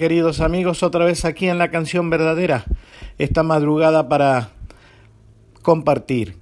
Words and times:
Queridos 0.00 0.40
amigos, 0.40 0.82
otra 0.82 1.04
vez 1.04 1.26
aquí 1.26 1.50
en 1.50 1.58
la 1.58 1.70
canción 1.70 2.08
verdadera, 2.08 2.64
esta 3.18 3.42
madrugada 3.42 4.08
para 4.08 4.48
compartir, 5.60 6.38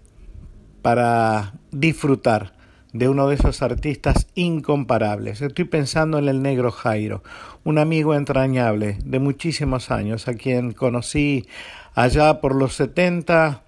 para 0.80 1.55
disfrutar 1.73 2.52
de 2.92 3.09
uno 3.09 3.27
de 3.27 3.34
esos 3.34 3.60
artistas 3.60 4.28
incomparables. 4.36 5.42
Estoy 5.42 5.64
pensando 5.64 6.20
en 6.20 6.28
el 6.28 6.41
negro 6.41 6.70
Jairo, 6.70 7.24
un 7.64 7.78
amigo 7.78 8.14
entrañable 8.14 8.97
de 9.05 9.19
muchísimos 9.19 9.91
años, 9.91 10.28
a 10.28 10.34
quien 10.34 10.70
conocí 10.70 11.48
allá 11.97 12.41
por 12.41 12.55
los 12.55 12.75
70, 12.75 13.64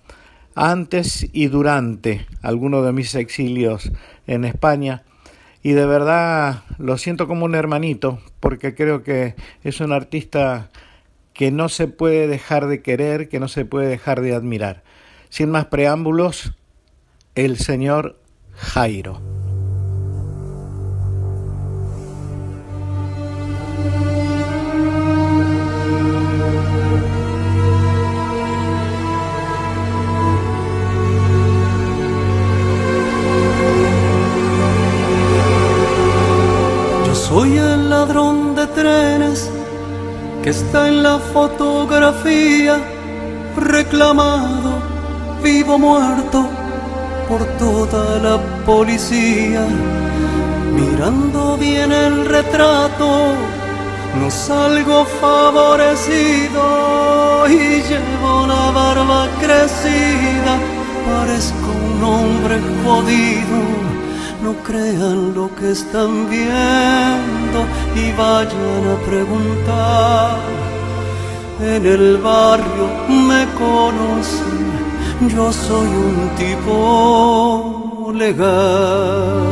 antes 0.55 1.29
y 1.33 1.49
durante 1.49 2.29
algunos 2.43 2.87
de 2.87 2.93
mis 2.93 3.13
exilios 3.17 3.91
en 4.29 4.45
España 4.45 5.03
y 5.63 5.73
de 5.73 5.87
verdad 5.87 6.65
lo 6.79 6.97
siento 6.99 7.27
como 7.27 7.45
un 7.45 7.55
hermanito 7.55 8.21
porque 8.41 8.75
creo 8.75 9.03
que 9.03 9.35
es 9.63 9.81
un 9.81 9.93
artista 9.93 10.71
que 11.33 11.51
no 11.51 11.69
se 11.69 11.89
puede 11.89 12.27
dejar 12.27 12.67
de 12.67 12.83
querer, 12.83 13.29
que 13.29 13.41
no 13.41 13.49
se 13.49 13.65
puede 13.65 13.89
dejar 13.89 14.21
de 14.21 14.35
admirar. 14.35 14.83
Sin 15.29 15.51
más 15.51 15.67
preámbulos, 15.67 16.55
el 17.35 17.57
señor 17.57 18.21
Jairo. 18.53 19.40
Está 40.51 40.89
en 40.89 41.03
la 41.05 41.19
fotografía, 41.19 42.79
reclamado, 43.57 44.83
vivo 45.43 45.79
muerto 45.79 46.49
por 47.29 47.45
toda 47.57 48.19
la 48.19 48.37
policía. 48.67 49.65
Mirando 50.75 51.57
bien 51.57 51.93
el 51.93 52.27
retrato, 52.27 53.35
no 54.19 54.29
salgo 54.29 55.05
favorecido 55.21 56.65
y 57.49 57.83
llevo 57.89 58.47
la 58.49 58.71
barba 58.73 59.29
crecida, 59.41 60.59
parezco 61.07 61.71
un 61.95 62.03
hombre 62.03 62.59
jodido 62.85 63.90
no 64.43 64.55
crean 64.63 65.35
lo 65.35 65.55
que 65.55 65.73
están 65.73 66.29
viendo 66.31 67.59
y 67.95 68.13
vayan 68.13 68.83
a 68.95 68.97
preguntar. 69.07 70.39
En 71.61 71.85
el 71.85 72.17
barrio 72.19 72.89
me 73.09 73.47
conocen, 73.59 74.71
yo 75.29 75.53
soy 75.53 75.87
un 75.87 76.31
tipo 76.39 78.13
legal. 78.15 79.45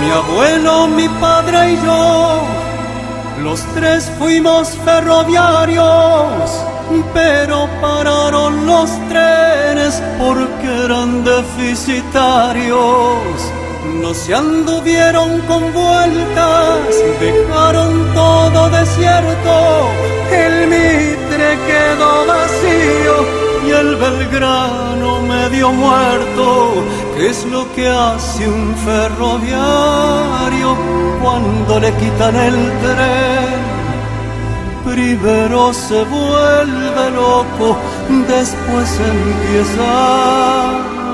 Mi 0.00 0.10
abuelo, 0.10 0.88
mi 0.88 1.08
padre 1.20 1.72
y 1.72 1.76
yo, 1.84 2.40
los 3.42 3.60
tres 3.74 4.10
fuimos 4.18 4.76
ferroviarios 4.84 6.66
pero 7.12 7.68
pararon 7.80 8.66
los 8.66 8.90
trenes 9.08 10.02
porque 10.18 10.84
eran 10.84 11.24
deficitarios. 11.24 12.76
No 14.00 14.12
se 14.14 14.34
anduvieron 14.34 15.40
con 15.42 15.72
vueltas, 15.72 16.78
dejaron 17.20 18.12
todo 18.14 18.68
desierto, 18.70 19.88
el 20.30 20.66
Mitre 20.68 21.58
quedó 21.66 22.26
vacío 22.26 23.14
y 23.66 23.70
el 23.70 23.96
Belgrano 23.96 25.20
medio 25.22 25.72
muerto, 25.72 26.84
que 27.16 27.30
es 27.30 27.44
lo 27.46 27.72
que 27.74 27.88
hace 27.88 28.46
un 28.48 28.74
ferroviario 28.84 30.76
cuando 31.22 31.80
le 31.80 31.92
quitan 31.94 32.36
el 32.36 32.54
tren 32.82 33.35
primero 34.86 35.72
se 35.72 36.04
vuelve 36.04 37.10
loco, 37.10 37.76
después 38.28 38.88
empieza 39.14 39.88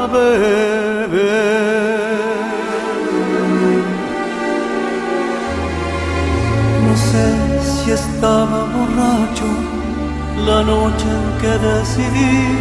a 0.02 0.06
beber. 0.12 1.62
No 6.86 6.94
sé 7.10 7.26
si 7.70 7.90
estaba 7.92 8.58
borracho 8.74 9.48
la 10.46 10.62
noche 10.62 11.08
en 11.18 11.26
que 11.40 11.52
decidí 11.68 12.58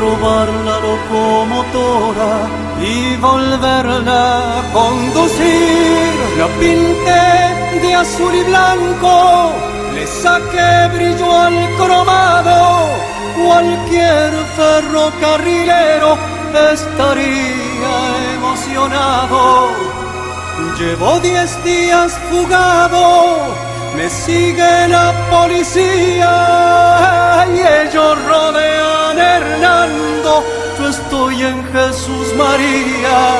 robar 0.00 0.48
la 0.68 0.76
locomotora 0.86 2.32
y 2.80 3.16
volverla 3.16 4.58
a 4.58 4.62
conducir. 4.72 6.10
La 6.38 6.46
pinté 6.60 7.26
de 7.82 7.94
azul 7.94 8.34
y 8.34 8.42
blanco 8.44 9.69
le 9.94 10.06
saqué 10.06 10.88
brillo 10.94 11.32
al 11.32 11.56
cromado, 11.76 12.88
cualquier 13.44 14.30
ferrocarrilero 14.56 16.18
estaría 16.72 17.94
emocionado. 18.34 19.70
Llevo 20.78 21.20
diez 21.20 21.62
días 21.64 22.18
fugado, 22.30 23.54
me 23.96 24.08
sigue 24.08 24.88
la 24.88 25.12
policía 25.30 26.34
y 27.54 27.58
ellos 27.86 28.18
rodean 28.26 29.18
Hernando, 29.18 30.44
yo 30.78 30.88
estoy 30.88 31.42
en 31.42 31.64
Jesús 31.72 32.34
María 32.36 33.39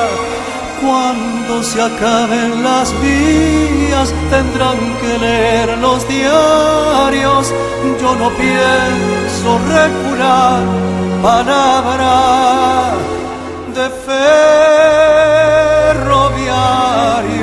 cuando 0.81 1.63
se 1.63 1.81
acaben 1.81 2.63
las 2.63 2.93
vías 3.01 4.13
tendrán 4.29 4.77
que 5.01 5.17
leer 5.19 5.77
los 5.77 6.07
diarios. 6.07 7.53
Yo 8.01 8.15
no 8.15 8.29
pienso 8.31 9.59
recular 9.77 10.63
palabra 11.21 12.93
de 13.75 13.89
ferroviario. 15.97 17.40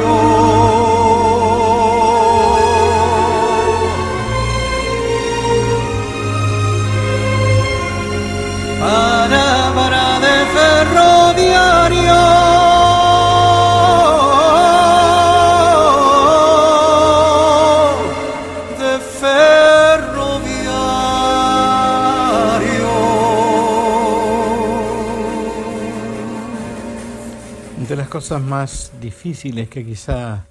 Cosas 28.19 28.43
más 28.43 28.93
difíciles 29.01 29.69
que 29.69 29.87
quizá 29.87 30.49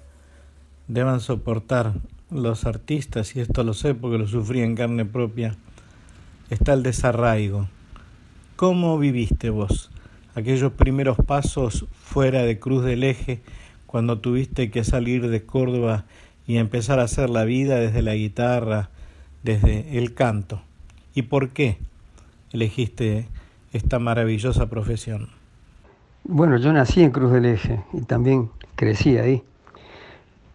deban 0.86 1.20
soportar 1.20 1.92
los 2.30 2.64
artistas, 2.64 3.36
y 3.36 3.40
esto 3.40 3.62
lo 3.62 3.74
sé 3.74 3.94
porque 3.94 4.16
lo 4.16 4.26
sufrí 4.26 4.62
en 4.62 4.74
carne 4.74 5.04
propia, 5.04 5.54
está 6.48 6.72
el 6.72 6.82
desarraigo. 6.82 7.68
¿Cómo 8.56 8.98
viviste 8.98 9.50
vos 9.50 9.90
aquellos 10.34 10.72
primeros 10.72 11.18
pasos 11.18 11.84
fuera 11.92 12.42
de 12.44 12.58
Cruz 12.58 12.86
del 12.86 13.04
Eje 13.04 13.42
cuando 13.84 14.18
tuviste 14.18 14.70
que 14.70 14.82
salir 14.82 15.28
de 15.28 15.44
Córdoba 15.44 16.06
y 16.46 16.56
empezar 16.56 17.00
a 17.00 17.04
hacer 17.04 17.28
la 17.28 17.44
vida 17.44 17.76
desde 17.76 18.00
la 18.00 18.14
guitarra, 18.14 18.88
desde 19.42 19.98
el 19.98 20.14
canto? 20.14 20.62
¿Y 21.14 21.20
por 21.20 21.50
qué 21.50 21.76
elegiste 22.50 23.28
esta 23.74 23.98
maravillosa 23.98 24.70
profesión? 24.70 25.37
Bueno, 26.30 26.58
yo 26.58 26.70
nací 26.74 27.02
en 27.02 27.10
Cruz 27.10 27.32
del 27.32 27.46
Eje 27.46 27.82
y 27.94 28.02
también 28.02 28.50
crecí 28.76 29.16
ahí. 29.16 29.42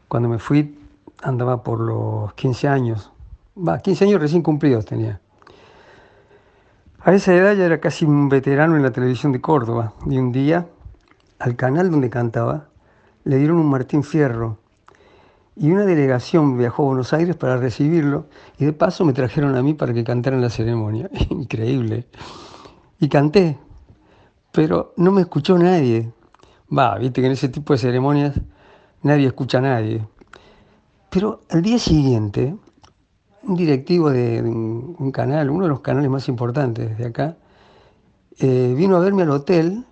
Cuando 0.08 0.30
me 0.30 0.38
fui 0.38 0.78
andaba 1.24 1.64
por 1.64 1.80
los 1.80 2.31
15 2.36 2.68
años. 2.68 3.12
Va, 3.58 3.80
15 3.80 4.06
años 4.06 4.22
recién 4.22 4.44
cumplidos 4.44 4.86
tenía. 4.86 5.20
A 7.00 7.12
esa 7.12 7.34
edad 7.34 7.56
ya 7.56 7.66
era 7.66 7.80
casi 7.80 8.06
un 8.06 8.30
veterano 8.30 8.75
en 8.75 8.84
la 8.84 8.92
televisión 8.92 9.31
de 9.31 9.42
Córdoba. 9.42 9.94
Y 10.06 10.20
un 10.20 10.31
día, 10.31 10.68
al 11.40 11.56
canal 11.56 11.90
donde 11.90 12.12
cantaba, 12.12 12.68
le 13.24 13.38
dieron 13.38 13.58
un 13.58 13.68
Martín 13.68 14.04
Fierro. 14.04 14.60
Y 15.56 15.72
una 15.72 15.86
delegación 15.86 16.56
viajó 16.56 16.84
a 16.84 16.86
Buenos 16.86 17.14
Aires 17.14 17.36
para 17.36 17.58
recibirlo. 17.58 18.28
Y 18.60 18.66
de 18.66 18.74
paso 18.74 19.06
me 19.06 19.14
trajeron 19.14 19.56
a 19.56 19.64
mí 19.64 19.74
para 19.74 19.92
que 19.92 20.04
cantara 20.04 20.36
en 20.36 20.44
la 20.44 20.52
ceremonia. 20.52 21.10
Increíble. 21.31 22.06
Y 23.00 23.10
canté, 23.10 23.58
pero 24.54 24.94
no 24.98 25.12
me 25.12 25.22
escuchó 25.22 25.58
nadie. 25.58 26.14
Va, 26.76 26.98
viste 26.98 27.20
que 27.20 27.28
en 27.28 27.34
ese 27.34 27.50
tipo 27.50 27.74
de 27.74 27.80
ceremonias 27.80 28.40
nadie 29.02 29.28
escucha 29.28 29.58
a 29.58 29.62
nadie. 29.62 30.08
Pero 31.10 31.42
al 31.50 31.62
día 31.62 31.80
siguiente, 31.80 32.56
un 33.44 33.56
directivo 33.56 34.10
de, 34.10 34.42
un, 34.42 35.12
canal, 35.12 35.50
uno 35.50 35.64
de 35.64 35.70
los 35.70 35.82
canales 35.82 36.10
más 36.10 36.30
importantes 36.30 36.98
de 36.98 37.06
acá, 37.06 37.36
eh, 38.40 38.74
vino 38.78 38.96
a 38.96 39.00
verme 39.00 39.24
al 39.24 39.32
hotel, 39.32 39.86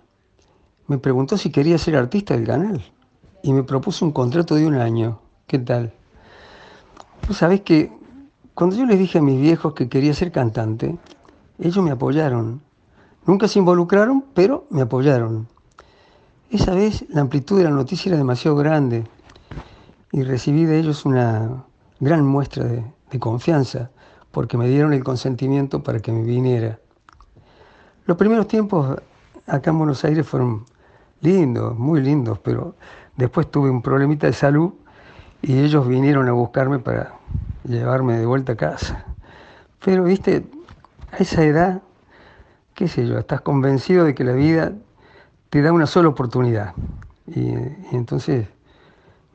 me 0.86 0.98
preguntó 0.98 1.36
si 1.36 1.50
quería 1.50 1.76
ser 1.76 1.96
artista 1.96 2.34
del 2.34 2.46
canal 2.46 2.82
y 3.42 3.52
me 3.52 3.64
propuso 3.64 4.04
un 4.04 4.12
contrato 4.12 4.54
de 4.54 4.66
un 4.66 4.76
año. 4.76 5.18
¿Qué 5.48 5.58
tal? 5.58 5.92
Pues 7.26 7.38
sabés 7.38 7.62
que 7.62 7.92
cuando 8.54 8.76
yo 8.76 8.86
les 8.86 8.98
dije 8.98 9.18
a 9.18 9.22
mis 9.22 9.40
viejos 9.40 9.74
que 9.74 9.88
quería 9.88 10.14
ser 10.14 10.30
cantante, 10.30 10.96
ellos 11.58 11.84
me 11.84 11.90
apoyaron. 11.90 12.62
Nunca 13.26 13.46
se 13.46 13.60
involucraron, 13.60 14.24
pero 14.34 14.66
me 14.70 14.82
apoyaron. 14.82 15.46
Esa 16.50 16.74
vez 16.74 17.04
la 17.08 17.20
amplitud 17.20 17.58
de 17.58 17.64
la 17.64 17.70
noticia 17.70 18.10
era 18.10 18.18
demasiado 18.18 18.56
grande 18.56 19.04
y 20.10 20.22
recibí 20.22 20.64
de 20.64 20.78
ellos 20.78 21.06
una 21.06 21.64
gran 22.00 22.26
muestra 22.26 22.64
de, 22.64 22.84
confianza 23.18 23.90
porque 24.30 24.56
me 24.56 24.66
dieron 24.66 24.94
el 24.94 25.04
consentimiento 25.04 25.82
para 25.82 26.00
que 26.00 26.12
me 26.12 26.22
viniera. 26.22 26.78
Los 28.06 28.16
primeros 28.16 28.48
tiempos 28.48 28.98
acá 29.46 29.70
en 29.70 29.78
Buenos 29.78 30.02
Aires 30.04 30.26
fueron 30.26 30.64
lindos, 31.20 31.78
muy 31.78 32.00
lindos, 32.00 32.38
pero 32.38 32.74
después 33.16 33.50
tuve 33.50 33.70
un 33.70 33.82
problemita 33.82 34.26
de 34.26 34.32
salud 34.32 34.72
y 35.42 35.58
ellos 35.58 35.86
vinieron 35.86 36.28
a 36.28 36.32
buscarme 36.32 36.78
para 36.78 37.14
llevarme 37.64 38.18
de 38.18 38.26
vuelta 38.26 38.52
a 38.52 38.56
casa. 38.56 39.04
Pero, 39.84 40.04
viste, 40.04 40.46
a 41.12 41.18
esa 41.18 41.44
edad, 41.44 41.82
qué 42.74 42.88
sé 42.88 43.06
yo, 43.06 43.18
estás 43.18 43.40
convencido 43.40 44.04
de 44.04 44.14
que 44.14 44.24
la 44.24 44.32
vida 44.32 44.72
te 45.50 45.62
da 45.62 45.72
una 45.72 45.86
sola 45.86 46.08
oportunidad. 46.08 46.74
Y, 47.26 47.54
entonces 47.92 48.48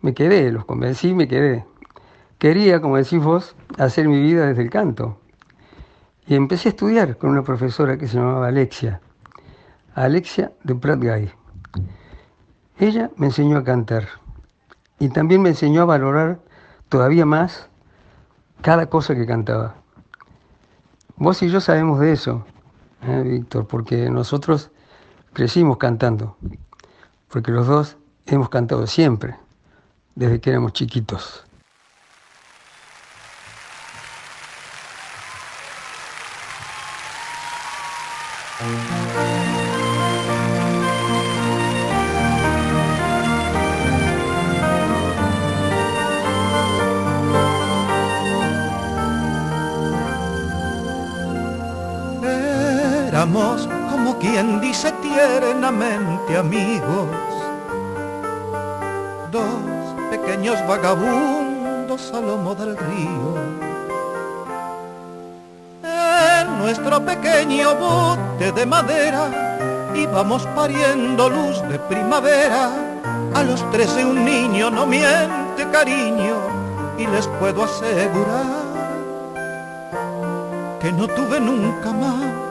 me 0.02 0.14
quedé, 0.14 0.52
los 0.52 0.66
convencí, 0.66 1.14
me 1.14 1.28
quedé. 1.28 1.66
Quería, 2.38 2.82
como 2.82 2.98
decís 2.98 3.24
vos, 3.24 3.56
hacer 3.78 4.08
mi 4.08 4.20
vida 4.22 4.48
desde 4.48 4.64
el 4.64 4.70
canto. 4.70 5.20
Y 6.28 6.36
empecé 6.36 6.70
a 6.70 6.72
estudiar 6.72 7.18
con 7.18 7.30
una 7.30 7.44
profesora 7.44 7.98
que 7.98 8.08
se 8.08 8.18
llamaba 8.18 8.48
Alexia, 8.48 9.00
Alexia 9.96 10.52
de 10.64 10.76
Prat 10.76 11.00
Gay. 11.00 11.32
Ella 12.80 13.10
me 13.16 13.28
enseñó 13.28 13.58
a 13.58 13.64
cantar 13.64 14.08
y 15.00 15.10
también 15.10 15.42
me 15.42 15.50
enseñó 15.50 15.84
a 15.84 15.86
valorar 15.86 16.40
todavía 16.90 17.26
más 17.26 17.70
cada 18.62 18.88
cosa 18.88 19.16
que 19.16 19.26
cantaba. 19.26 19.76
Vos 21.16 21.42
y 21.42 21.50
yo 21.50 21.62
sabemos 21.62 22.00
de 22.00 22.12
eso, 22.12 22.46
¿eh, 23.02 23.24
Víctor, 23.24 23.68
porque 23.68 24.10
nosotros 24.10 24.72
crecimos 25.34 25.78
cantando, 25.78 26.38
porque 27.30 27.52
los 27.52 27.68
dos 27.68 27.98
hemos 28.26 28.50
cantado 28.50 28.88
siempre, 28.88 29.36
desde 30.16 30.40
que 30.40 30.50
éramos 30.52 30.74
chiquitos. 30.74 31.47
Como 53.34 54.18
quien 54.20 54.62
dice 54.62 54.92
tiernamente 55.02 56.38
amigos. 56.38 57.10
Dos 59.32 60.10
pequeños 60.10 60.56
vagabundos 60.68 62.12
a 62.14 62.22
lomo 62.22 62.56
del 62.56 62.78
río. 62.78 63.36
En 65.84 66.60
nuestro 66.60 67.04
pequeño 67.04 67.76
bote 67.76 68.52
de 68.54 68.66
madera 68.66 69.92
íbamos 69.96 70.46
pariendo 70.56 71.30
luz 71.30 71.62
de 71.70 71.80
primavera. 71.80 72.72
A 73.34 73.44
los 73.44 73.70
trece 73.72 74.06
un 74.06 74.24
niño 74.24 74.70
no 74.72 74.86
miente 74.86 75.70
cariño 75.72 76.38
y 76.98 77.06
les 77.08 77.28
puedo 77.40 77.66
asegurar 77.66 78.68
que 80.80 80.92
no 80.92 81.08
tuve 81.08 81.40
nunca 81.40 81.92
más 81.92 82.47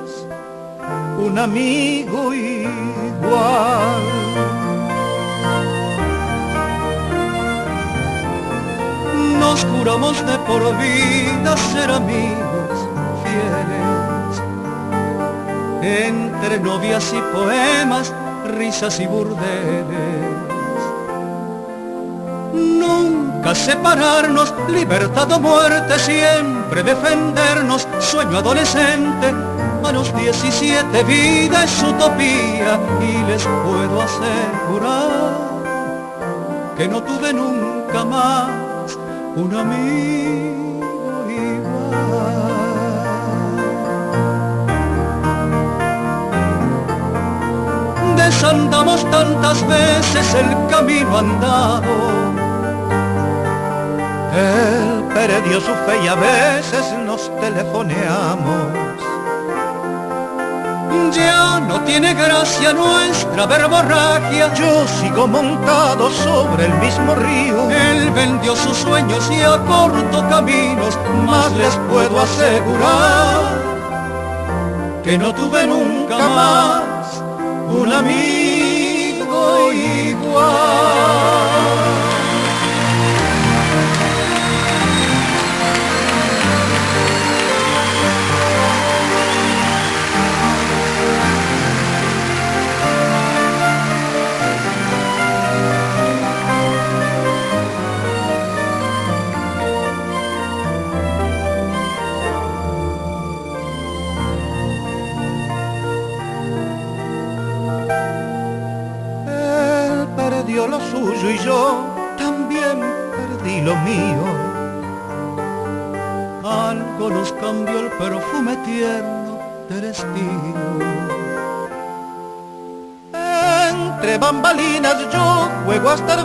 un 1.19 1.39
amigo 1.39 2.35
igual. 2.35 4.03
Nos 9.39 9.65
juramos 9.65 10.27
de 10.27 10.39
por 10.41 10.63
vida 10.79 11.57
ser 11.57 11.91
amigos 11.91 12.89
fieles, 13.23 14.41
entre 15.83 16.61
novias 16.61 17.13
y 17.13 17.21
poemas, 17.35 18.13
risas 18.59 19.01
y 19.01 19.07
burdeles. 19.07 20.37
Nunca 22.53 23.55
separarnos, 23.55 24.53
libertad 24.69 25.31
o 25.33 25.41
muerte, 25.41 25.99
siempre 25.99 26.83
defendernos, 26.83 27.87
sueño 28.01 28.39
adolescente, 28.39 29.33
a 29.87 29.93
los 29.93 30.13
17 30.17 31.05
vida 31.05 31.63
es 31.65 31.83
utopía 31.83 32.81
y 33.01 33.31
les 33.31 33.45
puedo 33.45 34.03
asegurar 34.03 35.47
que 36.77 36.89
no 36.89 37.01
tuve 37.03 37.33
nunca 37.33 38.05
más 38.05 38.99
un 39.37 39.55
amigo 39.55 41.25
igual. 41.31 42.47
Desandamos 48.17 49.09
tantas 49.11 49.67
veces 49.69 50.35
el 50.35 50.67
camino 50.69 51.17
andado. 51.17 51.95
Él 54.35 55.05
perdió 55.15 55.61
su 55.61 55.75
fe 55.87 55.95
y 56.05 56.09
a 56.09 56.15
veces 56.17 56.93
nos 57.07 57.31
telefoneamos 57.41 58.86
ya 61.13 61.61
no 61.61 61.81
tiene 61.83 62.15
gracia 62.15 62.73
nuestra 62.73 63.47
verborragia. 63.47 64.53
Yo 64.55 64.87
sigo 65.01 65.27
montado 65.27 66.11
sobre 66.11 66.67
el 66.67 66.75
mismo 66.75 67.15
río. 67.15 67.71
Él 67.71 68.11
vendió 68.11 68.57
sus 68.57 68.77
sueños 68.77 69.31
y 69.31 69.43
acortó 69.43 70.29
caminos, 70.29 70.99
más 71.27 71.53
les 71.53 71.75
puedo 71.91 72.21
asegurar 72.21 73.67
que 75.05 75.17
no 75.17 75.33
tuve 75.33 75.67
nunca 75.67 76.19
más 76.19 77.23
un 77.69 77.93
amigo 77.93 79.73
igual. 79.73 80.47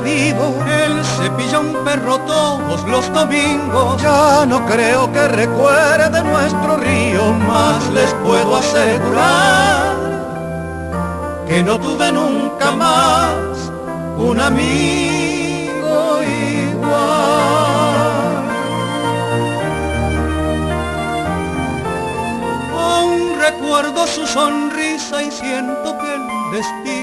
Vivo. 0.02 0.56
Él 0.68 1.02
un 1.60 1.84
perro 1.84 2.18
todos 2.20 2.88
los 2.88 3.14
domingos. 3.14 4.02
Ya 4.02 4.46
no 4.46 4.66
creo 4.66 5.12
que 5.12 5.28
recuerde 5.28 6.24
nuestro 6.24 6.78
río, 6.78 7.34
más 7.34 7.90
les 7.90 8.14
puedo 8.16 8.56
asegurar 8.56 9.96
que 11.48 11.64
no 11.64 11.80
tuve 11.80 12.12
nunca 12.12 12.72
más 12.72 13.72
un 14.18 14.40
amigo 14.40 16.22
igual. 16.24 17.02
Aún 22.74 23.38
recuerdo 23.40 24.08
su 24.08 24.26
sonrisa 24.26 25.24
y 25.24 25.32
siento 25.32 25.98
que 25.98 26.16
el 26.16 26.22
destino 26.52 27.01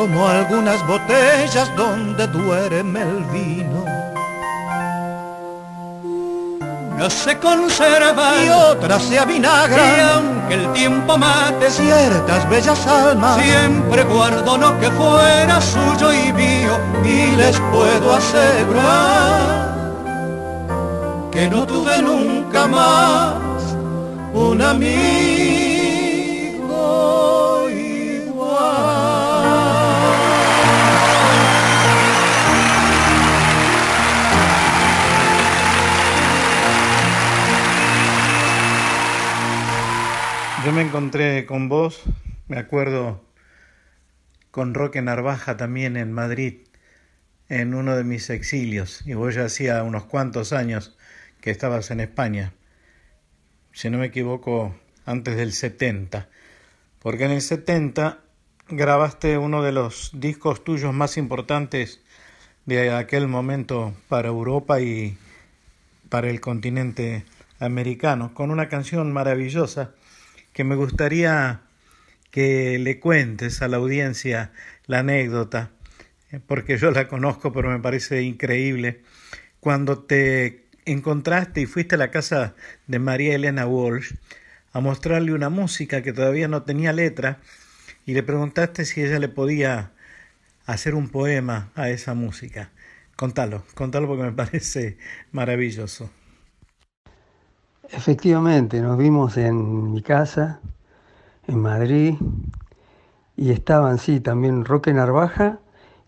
como 0.00 0.26
algunas 0.26 0.80
botellas 0.86 1.70
donde 1.76 2.26
duerme 2.28 3.02
el 3.02 3.22
vino. 3.24 3.84
No 6.96 7.10
se 7.10 7.36
conserva 7.38 8.42
y 8.42 8.48
otras 8.48 9.02
se 9.02 9.18
avinagran. 9.18 9.78
Y 9.78 10.00
aunque 10.00 10.54
el 10.54 10.72
tiempo 10.72 11.18
mate 11.18 11.68
ciertas 11.70 12.48
bellas 12.48 12.86
almas, 12.86 13.42
siempre 13.42 14.04
guardo 14.04 14.56
lo 14.56 14.80
que 14.80 14.90
fuera 14.90 15.60
suyo 15.60 16.14
y 16.14 16.32
mío 16.32 16.78
y 17.04 17.36
les 17.36 17.60
puedo 17.70 18.14
asegurar 18.14 19.74
que 21.30 21.46
no 21.46 21.66
tuve 21.66 22.00
nunca 22.00 22.66
más 22.66 23.34
un 24.32 24.62
amigo 24.62 25.69
Yo 40.62 40.72
me 40.72 40.82
encontré 40.82 41.46
con 41.46 41.70
vos, 41.70 42.02
me 42.46 42.58
acuerdo 42.58 43.24
con 44.50 44.74
Roque 44.74 45.00
Narvaja 45.00 45.56
también 45.56 45.96
en 45.96 46.12
Madrid, 46.12 46.58
en 47.48 47.72
uno 47.72 47.96
de 47.96 48.04
mis 48.04 48.28
exilios, 48.28 49.00
y 49.06 49.14
vos 49.14 49.34
ya 49.34 49.46
hacía 49.46 49.82
unos 49.84 50.04
cuantos 50.04 50.52
años 50.52 50.98
que 51.40 51.50
estabas 51.50 51.90
en 51.90 52.00
España, 52.00 52.52
si 53.72 53.88
no 53.88 53.96
me 53.96 54.06
equivoco, 54.06 54.74
antes 55.06 55.38
del 55.38 55.54
70, 55.54 56.28
porque 56.98 57.24
en 57.24 57.30
el 57.30 57.40
70 57.40 58.18
grabaste 58.68 59.38
uno 59.38 59.62
de 59.62 59.72
los 59.72 60.10
discos 60.12 60.62
tuyos 60.62 60.92
más 60.92 61.16
importantes 61.16 62.02
de 62.66 62.90
aquel 62.90 63.28
momento 63.28 63.94
para 64.10 64.28
Europa 64.28 64.78
y 64.82 65.16
para 66.10 66.28
el 66.28 66.42
continente 66.42 67.24
americano, 67.60 68.34
con 68.34 68.50
una 68.50 68.68
canción 68.68 69.10
maravillosa 69.10 69.94
que 70.60 70.64
me 70.64 70.76
gustaría 70.76 71.62
que 72.30 72.78
le 72.78 73.00
cuentes 73.00 73.62
a 73.62 73.68
la 73.68 73.78
audiencia 73.78 74.52
la 74.86 74.98
anécdota, 74.98 75.70
eh, 76.32 76.38
porque 76.46 76.76
yo 76.76 76.90
la 76.90 77.08
conozco, 77.08 77.50
pero 77.50 77.70
me 77.70 77.78
parece 77.78 78.20
increíble, 78.24 79.00
cuando 79.60 80.00
te 80.00 80.66
encontraste 80.84 81.62
y 81.62 81.66
fuiste 81.66 81.94
a 81.94 81.98
la 81.98 82.10
casa 82.10 82.56
de 82.86 82.98
María 82.98 83.36
Elena 83.36 83.66
Walsh 83.66 84.12
a 84.74 84.80
mostrarle 84.80 85.32
una 85.32 85.48
música 85.48 86.02
que 86.02 86.12
todavía 86.12 86.46
no 86.46 86.62
tenía 86.64 86.92
letra 86.92 87.38
y 88.04 88.12
le 88.12 88.22
preguntaste 88.22 88.84
si 88.84 89.00
ella 89.00 89.18
le 89.18 89.28
podía 89.30 89.92
hacer 90.66 90.94
un 90.94 91.08
poema 91.08 91.72
a 91.74 91.88
esa 91.88 92.12
música. 92.12 92.70
Contalo, 93.16 93.64
contalo 93.72 94.08
porque 94.08 94.24
me 94.24 94.32
parece 94.44 94.98
maravilloso. 95.32 96.10
Efectivamente, 97.92 98.80
nos 98.80 98.96
vimos 98.96 99.36
en 99.36 99.92
mi 99.92 100.00
casa, 100.00 100.60
en 101.48 101.60
Madrid, 101.60 102.14
y 103.36 103.50
estaban, 103.50 103.98
sí, 103.98 104.20
también 104.20 104.64
Roque 104.64 104.92
Narvaja 104.92 105.58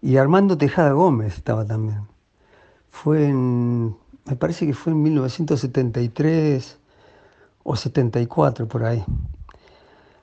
y 0.00 0.16
Armando 0.16 0.56
Tejada 0.56 0.92
Gómez 0.92 1.34
estaba 1.34 1.66
también. 1.66 2.02
Fue 2.90 3.26
en, 3.26 3.96
me 4.26 4.36
parece 4.36 4.64
que 4.64 4.74
fue 4.74 4.92
en 4.92 5.02
1973 5.02 6.78
o 7.64 7.74
74 7.74 8.68
por 8.68 8.84
ahí. 8.84 9.04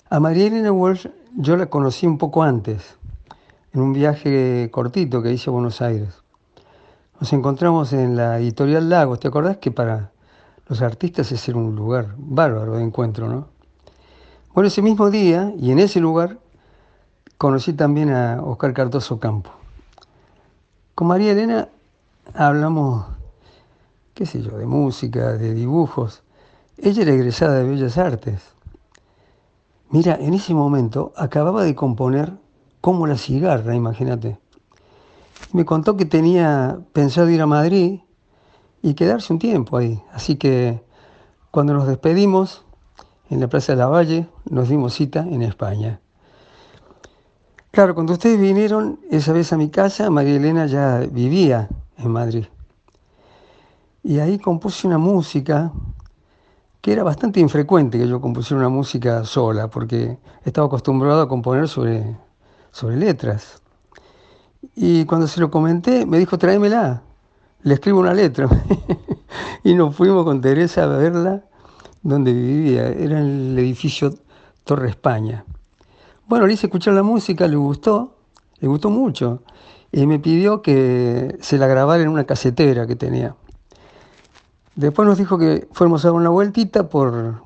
A 0.10 0.22
María 0.22 0.48
Elena 0.48 0.72
Walsh 0.72 1.08
yo 1.36 1.58
la 1.58 1.66
conocí 1.66 2.08
un 2.08 2.18
poco 2.18 2.42
antes, 2.42 2.96
en 3.74 3.82
un 3.82 3.92
viaje 3.92 4.70
cortito 4.72 5.22
que 5.22 5.34
hice 5.34 5.50
a 5.50 5.54
Buenos 5.54 5.82
Aires. 5.82 6.24
Nos 7.20 7.34
encontramos 7.34 7.92
en 7.92 8.16
la 8.16 8.39
editorial 8.39 8.89
Lagos, 8.89 9.20
¿te 9.20 9.28
acordás 9.28 9.58
que 9.58 9.72
para 9.72 10.12
los 10.69 10.83
artistas 10.83 11.31
es 11.31 11.47
un 11.49 11.75
lugar 11.75 12.13
bárbaro 12.17 12.77
de 12.77 12.83
encuentro, 12.83 13.27
¿no? 13.27 13.47
Bueno, 14.53 14.67
ese 14.67 14.83
mismo 14.83 15.09
día 15.09 15.51
y 15.57 15.71
en 15.71 15.79
ese 15.79 15.99
lugar 15.99 16.38
conocí 17.39 17.73
también 17.73 18.11
a 18.11 18.41
Oscar 18.43 18.73
Cardoso 18.73 19.19
Campo. 19.19 19.49
Con 20.93 21.07
María 21.07 21.31
Elena 21.31 21.69
hablamos, 22.35 23.05
qué 24.13 24.27
sé 24.27 24.43
yo, 24.43 24.57
de 24.59 24.67
música, 24.67 25.33
de 25.33 25.55
dibujos. 25.55 26.21
Ella 26.77 27.01
era 27.01 27.13
egresada 27.13 27.55
de 27.55 27.67
Bellas 27.67 27.97
Artes. 27.97 28.43
Mira, 29.89 30.17
en 30.21 30.35
ese 30.35 30.53
momento 30.53 31.13
acababa 31.17 31.63
de 31.63 31.73
componer 31.73 32.33
Como 32.79 33.07
la 33.07 33.17
cigarra, 33.17 33.75
imagínate. 33.75 34.38
Me 35.51 35.65
contó 35.65 35.97
que 35.97 36.05
tenía 36.05 36.79
pensado 36.93 37.29
ir 37.29 37.41
a 37.41 37.45
Madrid 37.45 38.01
y 38.81 38.93
quedarse 38.93 39.33
un 39.33 39.39
tiempo 39.39 39.77
ahí. 39.77 40.01
Así 40.13 40.36
que 40.36 40.83
cuando 41.51 41.74
nos 41.74 41.88
despedimos 41.88 42.63
en 43.29 43.39
la 43.39 43.48
Plaza 43.48 43.74
de 43.74 43.79
la 43.79 43.88
Valle, 43.88 44.27
nos 44.50 44.69
dimos 44.69 44.93
cita 44.93 45.21
en 45.21 45.41
España. 45.41 46.00
Claro, 47.71 47.93
cuando 47.93 48.13
ustedes 48.13 48.39
vinieron 48.39 49.00
esa 49.12 49.31
vez 49.31 49.53
a 49.53 49.57
mi 49.57 49.69
casa, 49.69 50.09
María 50.09 50.36
Elena 50.36 50.65
ya 50.65 51.00
vivía 51.12 51.69
en 51.98 52.12
Madrid. 52.12 52.45
Y 54.03 54.19
ahí 54.19 54.39
compuse 54.39 54.88
una 54.88 54.98
música 54.98 55.71
que 56.81 56.93
era 56.93 57.03
bastante 57.03 57.39
infrecuente 57.39 58.00
que 58.00 58.07
yo 58.07 58.21
compusiera 58.21 58.59
una 58.59 58.69
música 58.69 59.24
sola, 59.25 59.69
porque 59.69 60.17
estaba 60.45 60.67
acostumbrado 60.67 61.21
a 61.21 61.27
componer 61.27 61.67
sobre, 61.67 62.17
sobre 62.71 62.95
letras. 62.95 63.62
Y 64.75 65.05
cuando 65.05 65.27
se 65.27 65.39
lo 65.39 65.51
comenté, 65.51 66.05
me 66.05 66.17
dijo, 66.17 66.38
tráemela 66.38 67.03
le 67.63 67.74
escribo 67.74 68.00
una 68.00 68.13
letra. 68.13 68.48
y 69.63 69.74
nos 69.74 69.96
fuimos 69.96 70.24
con 70.24 70.42
Teresa 70.42 70.84
a 70.84 70.88
verla 70.88 71.44
donde 72.01 72.34
vivía, 72.34 72.88
era 72.88 73.20
en 73.20 73.51
el 73.51 73.60
edificio 73.60 74.13
Torre 74.63 74.89
España. 74.89 75.46
Bueno, 76.28 76.48
le 76.48 76.54
hice 76.54 76.68
escuchar 76.68 76.94
la 76.94 77.04
música, 77.04 77.48
le 77.48 77.56
gustó, 77.56 78.16
le 78.60 78.68
gustó 78.68 78.89
mucho, 78.89 79.42
y 79.92 80.06
me 80.06 80.20
pidió 80.20 80.62
que 80.62 81.38
se 81.42 81.58
la 81.58 81.68
grabara 81.68 82.04
en 82.04 82.10
una 82.10 82.25
casetera 82.25 82.88
que 82.88 82.96
tenía. 82.96 83.36
Después 84.75 85.08
nos 85.08 85.18
dijo 85.18 85.38
que 85.38 85.68
fuéramos 85.74 86.06
a 86.06 86.10
dar 86.10 86.16
una 86.16 86.30
vueltita 86.30 86.88
por, 86.88 87.42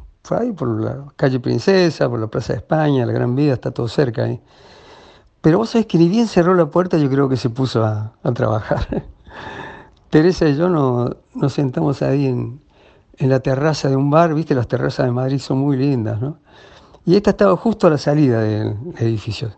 por 0.56 0.82
la 0.82 1.06
calle 1.16 1.40
Princesa, 1.40 2.10
por 2.10 2.20
la 2.20 2.28
Plaza 2.28 2.54
de 2.54 2.60
España, 2.60 3.06
la 3.06 3.14
Gran 3.14 3.36
Vida, 3.36 3.54
está 3.54 3.72
todo 3.72 3.88
cerca 3.88 4.26
ahí. 4.26 4.40
Pero 5.42 5.58
vos 5.58 5.72
sabés 5.72 5.88
que 5.88 5.98
ni 5.98 6.08
bien 6.08 6.28
cerró 6.28 6.54
la 6.54 6.68
puerta, 6.68 6.98
yo 6.98 7.10
creo 7.10 7.28
que 7.28 7.38
se 7.38 7.50
puso 7.50 7.84
a, 7.84 8.14
a 8.22 8.32
trabajar. 8.34 9.04
Teresa 10.14 10.48
y 10.48 10.56
yo 10.56 10.70
nos, 10.70 11.52
sentamos 11.52 12.04
ahí 12.04 12.28
en, 12.28 12.62
la 13.18 13.40
terraza 13.40 13.90
de 13.90 13.96
un 13.96 14.12
bar, 14.12 14.36
viste, 14.36 14.54
las 14.54 14.68
terrazas 14.68 15.08
de 15.08 15.12
Madrid 15.12 15.40
son 15.40 15.58
muy 15.58 15.76
lindas, 15.76 16.22
¿no? 16.22 16.38
Y 17.04 17.16
esta 17.16 17.32
estaba 17.32 17.58
justo 17.58 17.88
a 17.88 17.90
la 17.90 17.98
salida 17.98 18.42
del 18.42 18.78
edificio. 19.00 19.50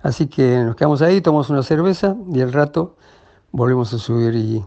Así 0.00 0.28
que 0.28 0.64
nos 0.64 0.76
quedamos 0.76 1.02
ahí, 1.02 1.20
tomamos 1.20 1.50
una 1.50 1.62
cerveza 1.62 2.16
y 2.32 2.40
al 2.40 2.54
rato 2.54 2.96
volvemos 3.52 3.92
a 3.92 3.98
subir 3.98 4.34
y, 4.34 4.64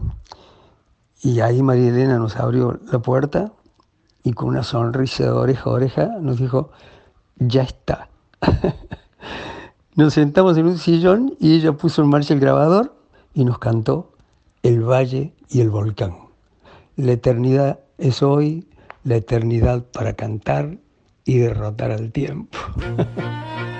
y 1.22 1.40
ahí 1.40 1.60
María 1.60 1.88
Elena 1.88 2.16
nos 2.16 2.36
abrió 2.36 2.78
la 2.92 3.00
puerta 3.00 3.50
y 4.22 4.32
con 4.32 4.50
una 4.50 4.62
sonrisa 4.62 5.24
de 5.24 5.30
oreja 5.30 5.70
a 5.70 5.72
oreja 5.72 6.06
nos 6.20 6.38
dijo, 6.38 6.70
ya 7.34 7.62
está. 7.62 8.10
nos 9.96 10.14
sentamos 10.14 10.56
en 10.56 10.66
un 10.66 10.78
sillón 10.78 11.34
y 11.40 11.56
ella 11.56 11.72
puso 11.72 12.00
en 12.00 12.10
marcha 12.10 12.32
el 12.32 12.38
grabador 12.38 12.94
y 13.34 13.44
nos 13.44 13.58
cantó 13.58 14.12
el 14.62 14.82
valle 14.82 15.32
y 15.48 15.60
el 15.60 15.70
volcán. 15.70 16.16
La 16.96 17.12
eternidad 17.12 17.80
es 17.98 18.22
hoy, 18.22 18.66
la 19.04 19.16
eternidad 19.16 19.84
para 19.84 20.14
cantar 20.14 20.78
y 21.24 21.38
derrotar 21.38 21.90
al 21.90 22.12
tiempo. 22.12 22.58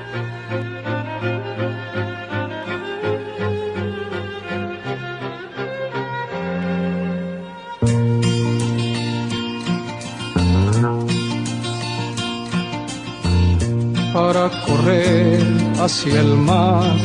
para 14.12 14.50
correr 14.66 15.40
hacia 15.78 16.20
el 16.20 16.36
mar 16.36 16.96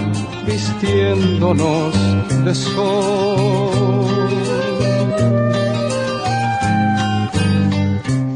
vistiéndonos 0.45 1.93
de 2.43 2.55
sol. 2.55 4.05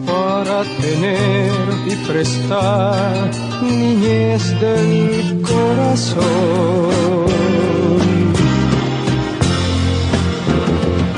Para 0.05 0.63
tener 0.81 1.51
y 1.88 1.95
prestar 2.07 3.31
niñez 3.61 4.43
del 4.59 5.41
corazón. 5.41 6.89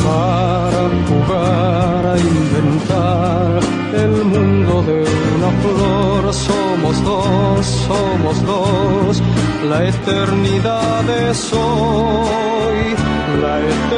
Para 0.05 0.83
jugar 1.07 2.05
a 2.13 2.17
inventar 2.17 3.59
el 4.03 4.25
mundo 4.25 4.83
de 4.83 4.99
una 5.35 5.51
flor, 5.61 6.30
somos 6.91 7.03
dos, 7.03 7.65
somos 7.87 8.45
dos 8.45 9.21
la 9.69 9.87
eternidad 9.87 11.09
es 11.29 11.53
hoy, 11.53 12.95
la 13.41 13.59
eternidad 13.59 13.90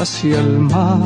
hacia 0.00 0.38
el 0.40 0.60
mar, 0.60 1.02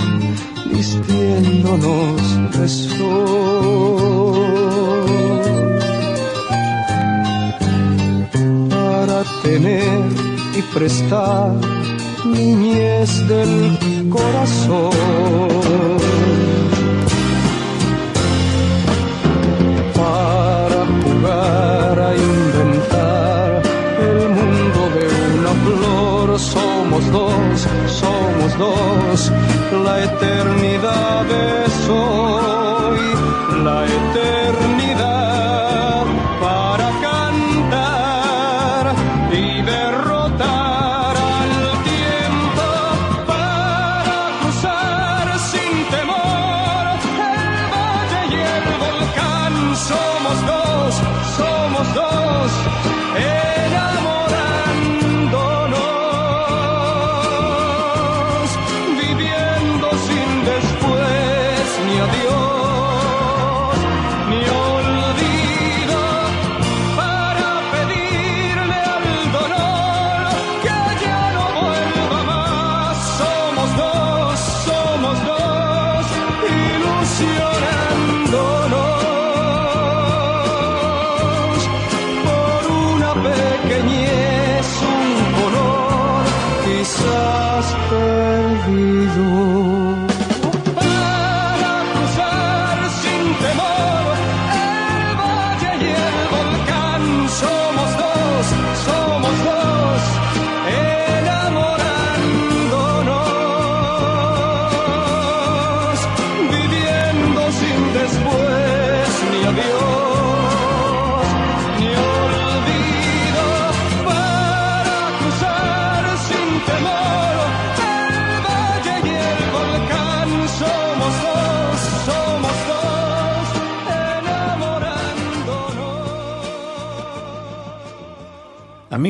vistiéndonos 0.70 2.20
de 2.58 2.68
sol. 2.68 4.42
Para 8.68 9.24
tener 9.42 10.00
y 10.58 10.62
prestar 10.74 11.52
niñez 12.24 13.26
del 13.28 13.78
corazón. 14.10 14.90
La 29.84 30.04
eternidad 30.04 31.26
es 31.30 31.88
hoy, 31.90 32.41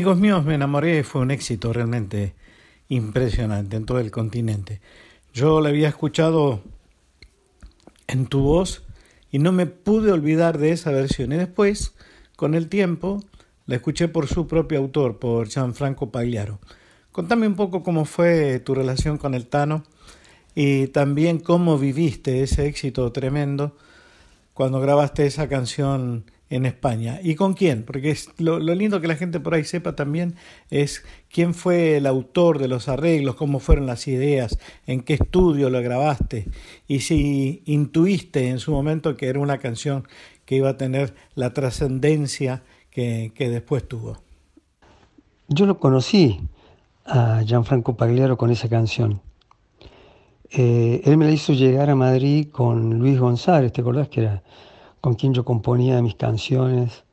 Amigos 0.03 0.19
míos, 0.19 0.45
me 0.45 0.57
enamoré, 0.57 1.05
fue 1.05 1.21
un 1.21 1.31
éxito 1.31 1.73
realmente 1.73 2.35
impresionante 2.89 3.77
en 3.77 3.87
todo 3.87 4.01
el 4.01 4.11
continente. 4.11 4.81
Yo 5.33 5.61
la 5.61 5.69
había 5.69 5.87
escuchado 5.87 6.61
en 8.09 8.27
tu 8.27 8.41
voz 8.41 8.83
y 9.31 9.39
no 9.39 9.53
me 9.53 9.67
pude 9.67 10.11
olvidar 10.11 10.59
de 10.59 10.73
esa 10.73 10.91
versión. 10.91 11.31
Y 11.31 11.37
después, 11.37 11.95
con 12.35 12.55
el 12.55 12.69
tiempo, 12.69 13.23
la 13.67 13.77
escuché 13.77 14.09
por 14.09 14.27
su 14.27 14.49
propio 14.49 14.81
autor, 14.81 15.21
por 15.21 15.47
Gianfranco 15.49 16.11
Pagliaro. 16.11 16.59
Contame 17.13 17.47
un 17.47 17.55
poco 17.55 17.85
cómo 17.85 18.05
fue 18.05 18.59
tu 18.59 18.75
relación 18.75 19.19
con 19.19 19.35
el 19.35 19.47
Tano 19.47 19.85
y 20.57 20.89
también 20.89 21.39
cómo 21.39 21.79
viviste 21.79 22.43
ese 22.43 22.67
éxito 22.67 23.13
tremendo 23.13 23.77
cuando 24.53 24.81
grabaste 24.81 25.27
esa 25.27 25.49
canción 25.49 26.25
en 26.53 26.67
España. 26.67 27.19
¿Y 27.23 27.35
con 27.35 27.55
quién? 27.55 27.83
Porque 27.83 28.15
lo, 28.37 28.59
lindo 28.61 29.01
que 29.01 29.09
la 29.09 29.17
gente 29.17 29.41
por 29.41 29.55
ahí 29.55 29.65
sepa 29.65 29.97
también 29.97 30.35
es 30.71 31.03
quién 31.31 31.55
fue 31.55 31.97
el 31.97 32.07
autor 32.07 32.59
de 32.59 32.69
los 32.69 32.89
arreglos, 32.89 33.37
cómo 33.37 33.59
fueron 33.59 33.87
las 33.87 34.07
ideas, 34.07 34.59
en 34.87 35.01
qué 35.01 35.15
estudio 35.15 35.71
lo 35.71 35.81
grabaste 35.81 36.47
y 36.87 37.01
si 37.01 37.63
intuiste 37.65 38.51
en 38.51 38.59
su 38.59 38.71
momento 38.71 39.17
que 39.17 39.29
era 39.29 39.41
una 39.41 39.59
canción 39.59 40.07
que 40.45 40.57
iba 40.57 40.69
a 40.69 40.77
tener 40.77 41.15
la 41.35 41.55
trascendencia 41.55 42.63
que, 42.91 43.33
que 43.35 43.49
después 43.49 43.89
tuvo. 43.89 44.19
Yo 45.49 45.65
lo 45.65 45.79
conocí 45.79 46.39
a 47.07 47.43
Gianfranco 47.47 47.97
Pagliaro 47.97 48.37
con 48.37 48.51
esa 48.51 48.69
canción. 48.69 49.23
Eh, 50.51 51.01
él 51.07 51.17
me 51.17 51.25
la 51.25 51.31
hizo 51.31 51.55
llegar 51.55 51.89
a 51.89 51.95
Madrid 51.95 52.49
con 52.53 52.99
Luis 52.99 53.19
González, 53.19 53.73
¿te 53.73 53.81
acordás 53.81 54.11
que 54.11 54.21
era 54.21 54.43
con 55.03 55.15
quien 55.15 55.35
yo 55.35 55.45
componía 55.45 56.01
mis 56.01 56.15
canciones 56.15 57.05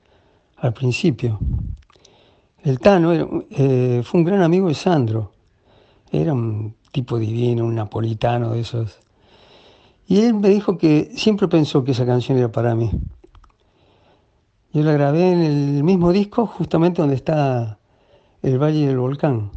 al 0.55 0.73
principio? 0.73 1.39
El 2.63 2.79
Tano 2.79 3.11
era, 3.11 3.27
eh, 3.49 4.01
fue 4.05 4.19
un 4.21 4.25
gran 4.25 4.43
amigo 4.43 4.67
de 4.67 4.75
Sandro, 4.75 5.31
era 6.11 6.33
un 6.33 6.75
tipo 6.91 7.17
divino, 7.17 7.65
un 7.65 7.75
napolitano 7.75 8.51
de 8.51 8.61
esos. 8.61 8.99
Y 10.07 10.21
él 10.21 10.35
me 10.35 10.49
dijo 10.49 10.77
que 10.77 11.11
siempre 11.15 11.47
pensó 11.47 11.83
que 11.83 11.91
esa 11.91 12.05
canción 12.05 12.37
era 12.37 12.51
para 12.51 12.75
mí. 12.75 12.91
Yo 14.71 14.83
la 14.83 14.93
grabé 14.93 15.31
en 15.31 15.41
el 15.41 15.83
mismo 15.83 16.11
disco, 16.11 16.45
justamente 16.45 17.01
donde 17.01 17.15
está 17.15 17.79
El 18.43 18.59
Valle 18.59 18.85
del 18.85 18.99
Volcán. 18.99 19.51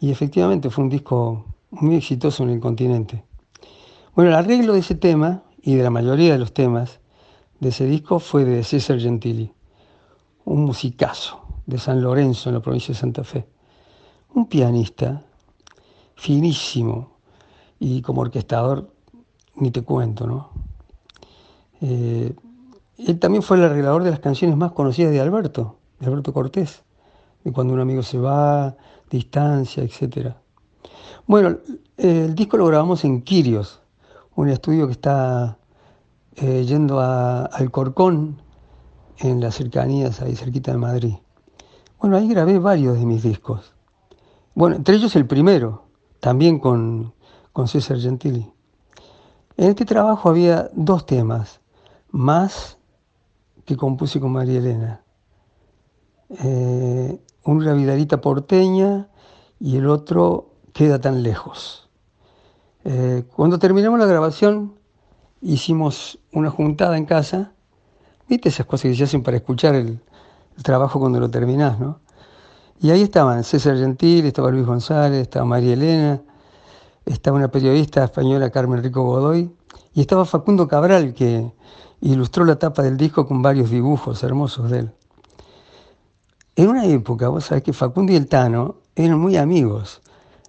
Y 0.00 0.10
efectivamente 0.10 0.68
fue 0.68 0.84
un 0.84 0.90
disco 0.90 1.46
muy 1.70 1.96
exitoso 1.96 2.42
en 2.42 2.50
el 2.50 2.60
continente. 2.60 3.24
Bueno, 4.14 4.30
el 4.30 4.36
arreglo 4.36 4.74
de 4.74 4.80
ese 4.80 4.96
tema 4.96 5.44
y 5.62 5.76
de 5.76 5.82
la 5.82 5.90
mayoría 5.90 6.32
de 6.32 6.38
los 6.38 6.52
temas 6.52 7.00
de 7.62 7.68
ese 7.68 7.86
disco 7.86 8.18
fue 8.18 8.44
de 8.44 8.64
César 8.64 8.98
Gentili, 8.98 9.48
un 10.46 10.64
musicazo 10.64 11.42
de 11.64 11.78
San 11.78 12.02
Lorenzo 12.02 12.48
en 12.48 12.56
la 12.56 12.60
provincia 12.60 12.92
de 12.92 12.98
Santa 12.98 13.22
Fe. 13.22 13.46
Un 14.34 14.48
pianista 14.48 15.22
finísimo 16.16 17.18
y 17.78 18.02
como 18.02 18.22
orquestador 18.22 18.92
ni 19.54 19.70
te 19.70 19.82
cuento, 19.82 20.26
¿no? 20.26 20.50
Eh, 21.82 22.34
él 22.98 23.18
también 23.20 23.44
fue 23.44 23.58
el 23.58 23.62
arreglador 23.62 24.02
de 24.02 24.10
las 24.10 24.18
canciones 24.18 24.56
más 24.56 24.72
conocidas 24.72 25.12
de 25.12 25.20
Alberto, 25.20 25.76
de 26.00 26.06
Alberto 26.06 26.32
Cortés, 26.32 26.82
de 27.44 27.52
cuando 27.52 27.74
un 27.74 27.80
amigo 27.80 28.02
se 28.02 28.18
va, 28.18 28.74
distancia, 29.08 29.84
etc. 29.84 30.32
Bueno, 31.28 31.58
el 31.96 32.34
disco 32.34 32.56
lo 32.56 32.66
grabamos 32.66 33.04
en 33.04 33.22
Quirios, 33.22 33.82
un 34.34 34.48
estudio 34.48 34.88
que 34.88 34.94
está 34.94 35.58
eh, 36.36 36.64
yendo 36.64 37.00
a 37.00 37.44
Alcorcón, 37.46 38.40
en 39.18 39.40
las 39.40 39.54
cercanías, 39.54 40.20
ahí 40.20 40.34
cerquita 40.34 40.72
de 40.72 40.78
Madrid. 40.78 41.14
Bueno, 42.00 42.16
ahí 42.16 42.28
grabé 42.28 42.58
varios 42.58 42.98
de 42.98 43.06
mis 43.06 43.22
discos. 43.22 43.74
Bueno, 44.54 44.76
entre 44.76 44.96
ellos 44.96 45.14
el 45.16 45.26
primero, 45.26 45.84
también 46.20 46.58
con, 46.58 47.14
con 47.52 47.68
César 47.68 47.98
Gentili. 47.98 48.50
En 49.56 49.68
este 49.68 49.84
trabajo 49.84 50.28
había 50.28 50.70
dos 50.74 51.06
temas, 51.06 51.60
más 52.10 52.78
que 53.64 53.76
compuse 53.76 54.18
con 54.18 54.32
María 54.32 54.58
Elena. 54.58 55.02
Eh, 56.30 57.20
una 57.44 58.20
porteña 58.20 59.08
y 59.60 59.76
el 59.76 59.88
otro 59.88 60.52
Queda 60.72 60.98
tan 61.00 61.22
lejos. 61.22 61.90
Eh, 62.84 63.24
cuando 63.36 63.58
terminamos 63.58 63.98
la 63.98 64.06
grabación, 64.06 64.74
hicimos 65.42 66.18
una 66.32 66.50
juntada 66.50 66.96
en 66.96 67.04
casa. 67.04 67.52
¿Viste 68.28 68.48
esas 68.48 68.64
cosas 68.64 68.90
que 68.90 68.96
se 68.96 69.04
hacen 69.04 69.22
para 69.22 69.36
escuchar 69.36 69.74
el, 69.74 70.00
trabajo 70.62 71.00
cuando 71.00 71.18
lo 71.18 71.30
terminás, 71.30 71.80
no? 71.80 72.00
Y 72.80 72.90
ahí 72.90 73.02
estaban 73.02 73.42
César 73.42 73.76
Gentil, 73.76 74.26
estaba 74.26 74.50
Luis 74.50 74.66
González, 74.66 75.22
estaba 75.22 75.44
María 75.44 75.72
Elena, 75.72 76.20
estaba 77.04 77.36
una 77.36 77.48
periodista 77.48 78.04
española, 78.04 78.50
Carmen 78.50 78.82
Rico 78.82 79.02
Godoy, 79.02 79.50
y 79.94 80.00
estaba 80.00 80.24
Facundo 80.24 80.68
Cabral, 80.68 81.14
que 81.14 81.52
ilustró 82.00 82.44
la 82.44 82.56
tapa 82.56 82.82
del 82.82 82.96
disco 82.96 83.26
con 83.26 83.40
varios 83.40 83.70
dibujos 83.70 84.22
hermosos 84.22 84.70
de 84.70 84.80
él. 84.80 84.90
En 86.54 86.68
una 86.68 86.84
época, 86.84 87.28
vos 87.28 87.44
sabés 87.44 87.62
que 87.62 87.72
Facundo 87.72 88.12
y 88.12 88.16
el 88.16 88.28
Tano 88.28 88.76
eran 88.94 89.18
muy 89.18 89.36
amigos. 89.36 90.02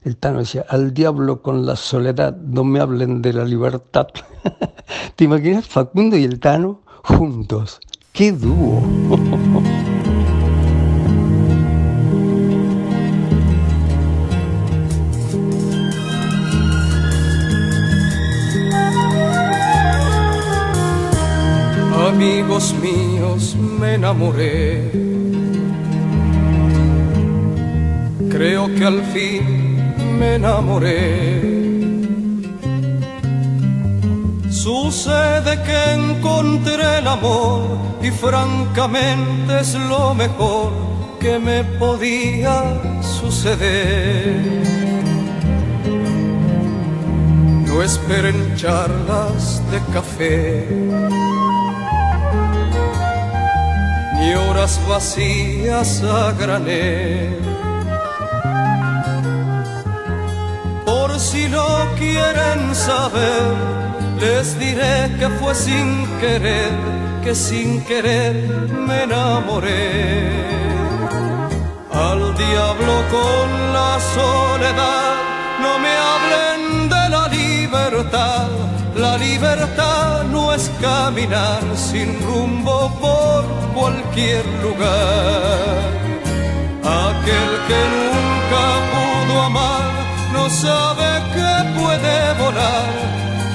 El 0.04 0.18
Tano 0.18 0.40
decía, 0.40 0.66
al 0.68 0.94
diablo 0.94 1.42
con 1.42 1.66
la 1.66 1.78
soledad, 1.78 2.36
no 2.36 2.66
me 2.66 2.82
hablen 2.82 3.22
de 3.22 3.32
la 3.32 3.46
libertad. 3.46 4.08
¿Te 5.16 5.24
imaginas 5.24 5.66
Facundo 5.66 6.18
y 6.18 6.26
el 6.26 6.42
Tano 6.42 6.82
juntos? 7.06 7.80
¡Qué 8.12 8.34
dúo! 8.34 8.84
Amigos 22.10 22.76
míos, 22.82 23.56
me 23.80 23.94
enamoré. 23.94 24.92
Creo 28.30 28.68
que 28.76 28.84
al 28.84 29.02
fin 29.04 29.73
me 30.24 30.36
enamoré. 30.36 31.02
Sucede 34.66 35.54
que 35.68 35.80
encontré 36.02 36.86
el 37.00 37.08
amor 37.08 37.62
y 38.02 38.10
francamente 38.12 39.52
es 39.60 39.74
lo 39.92 40.14
mejor 40.14 40.70
que 41.20 41.34
me 41.48 41.60
podía 41.82 42.56
suceder. 43.02 44.64
No 47.68 47.76
esperen 47.90 48.40
charlas 48.62 49.44
de 49.72 49.80
café, 49.96 50.42
ni 54.18 54.30
horas 54.44 54.74
vacías 54.88 56.04
a 56.04 56.32
granel 56.42 57.63
si 61.34 61.48
lo 61.48 61.68
quieren 61.98 62.60
saber, 62.76 63.46
les 64.22 64.48
diré 64.60 64.98
que 65.20 65.28
fue 65.40 65.54
sin 65.56 65.88
querer, 66.22 66.72
que 67.24 67.34
sin 67.34 67.84
querer 67.90 68.36
me 68.88 68.98
enamoré. 69.08 69.82
Al 72.10 72.22
diablo 72.44 72.94
con 73.16 73.48
la 73.78 73.94
soledad, 74.18 75.14
no 75.64 75.72
me 75.84 75.94
hablen 76.10 76.62
de 76.94 77.04
la 77.16 77.26
libertad. 77.40 78.50
La 78.96 79.18
libertad 79.18 80.24
no 80.36 80.54
es 80.54 80.70
caminar 80.88 81.64
sin 81.76 82.10
rumbo 82.28 82.78
por 83.04 83.42
cualquier 83.78 84.46
lugar. 84.66 85.82
Aquel 87.08 87.50
que 87.68 87.82
nunca 87.98 88.64
pudo 88.94 89.42
amar 89.50 90.03
sabe 90.50 91.22
que 91.34 91.80
puede 91.80 92.34
volar 92.34 92.90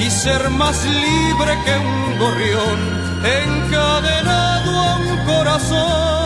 y 0.00 0.10
ser 0.10 0.48
más 0.50 0.84
libre 0.84 1.52
que 1.64 1.76
un 1.78 2.18
gorrión 2.18 2.78
encadenado 3.24 4.70
a 4.78 4.96
un 4.96 5.16
corazón. 5.26 6.17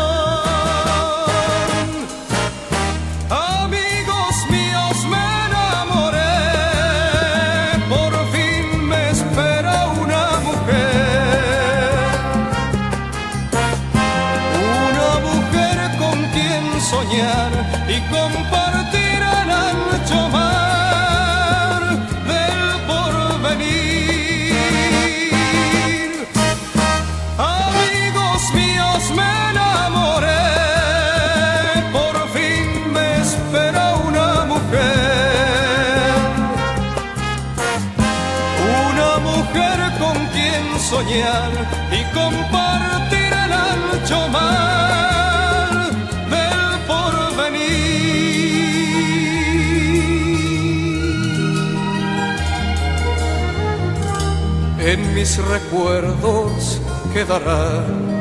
Mis 55.14 55.36
recuerdos 55.38 56.80
quedarán 57.12 58.12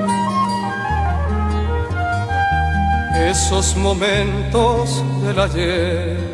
esos 3.30 3.75
momentos 3.77 5.04
del 5.23 5.39
ayer 5.39 6.32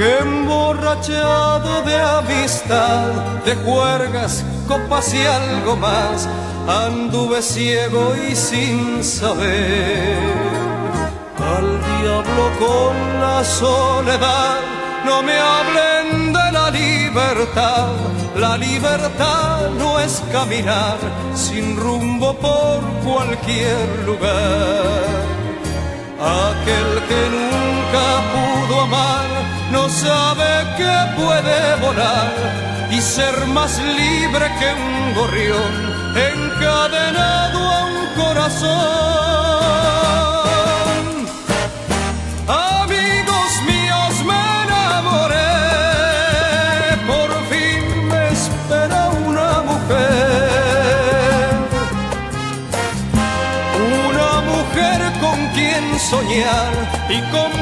que 0.00 0.18
emborrachado 0.18 1.82
de 1.82 2.00
amistad, 2.00 3.08
de 3.44 3.54
juergas, 3.56 4.42
copas 4.66 5.12
y 5.12 5.26
algo 5.26 5.76
más, 5.76 6.26
anduve 6.66 7.42
ciego 7.42 8.14
y 8.16 8.34
sin 8.34 9.04
saber. 9.04 10.16
Al 11.36 11.68
diablo 12.00 12.44
con 12.58 13.20
la 13.20 13.44
soledad, 13.44 14.58
no 15.04 15.22
me 15.22 15.36
hablen 15.36 16.32
de 16.32 16.52
la 16.52 16.70
libertad, 17.10 17.92
la 18.36 18.56
libertad 18.56 19.70
no 19.78 19.98
es 19.98 20.22
caminar 20.30 20.96
sin 21.34 21.76
rumbo 21.76 22.34
por 22.34 22.80
cualquier 23.04 24.04
lugar. 24.06 25.24
Aquel 26.20 26.90
que 27.08 27.22
nunca 27.36 28.06
pudo 28.34 28.82
amar 28.82 29.28
no 29.72 29.88
sabe 29.88 30.50
que 30.76 30.94
puede 31.20 31.60
volar 31.80 32.32
y 32.90 33.00
ser 33.00 33.46
más 33.46 33.78
libre 33.78 34.46
que 34.58 34.68
un 34.72 35.14
gorrión 35.14 35.72
encadenado 36.14 37.58
a 37.58 37.84
un 37.86 37.96
corazón. 38.22 39.00
Amigos 42.46 42.79
y 56.40 57.20
compartir 57.32 57.59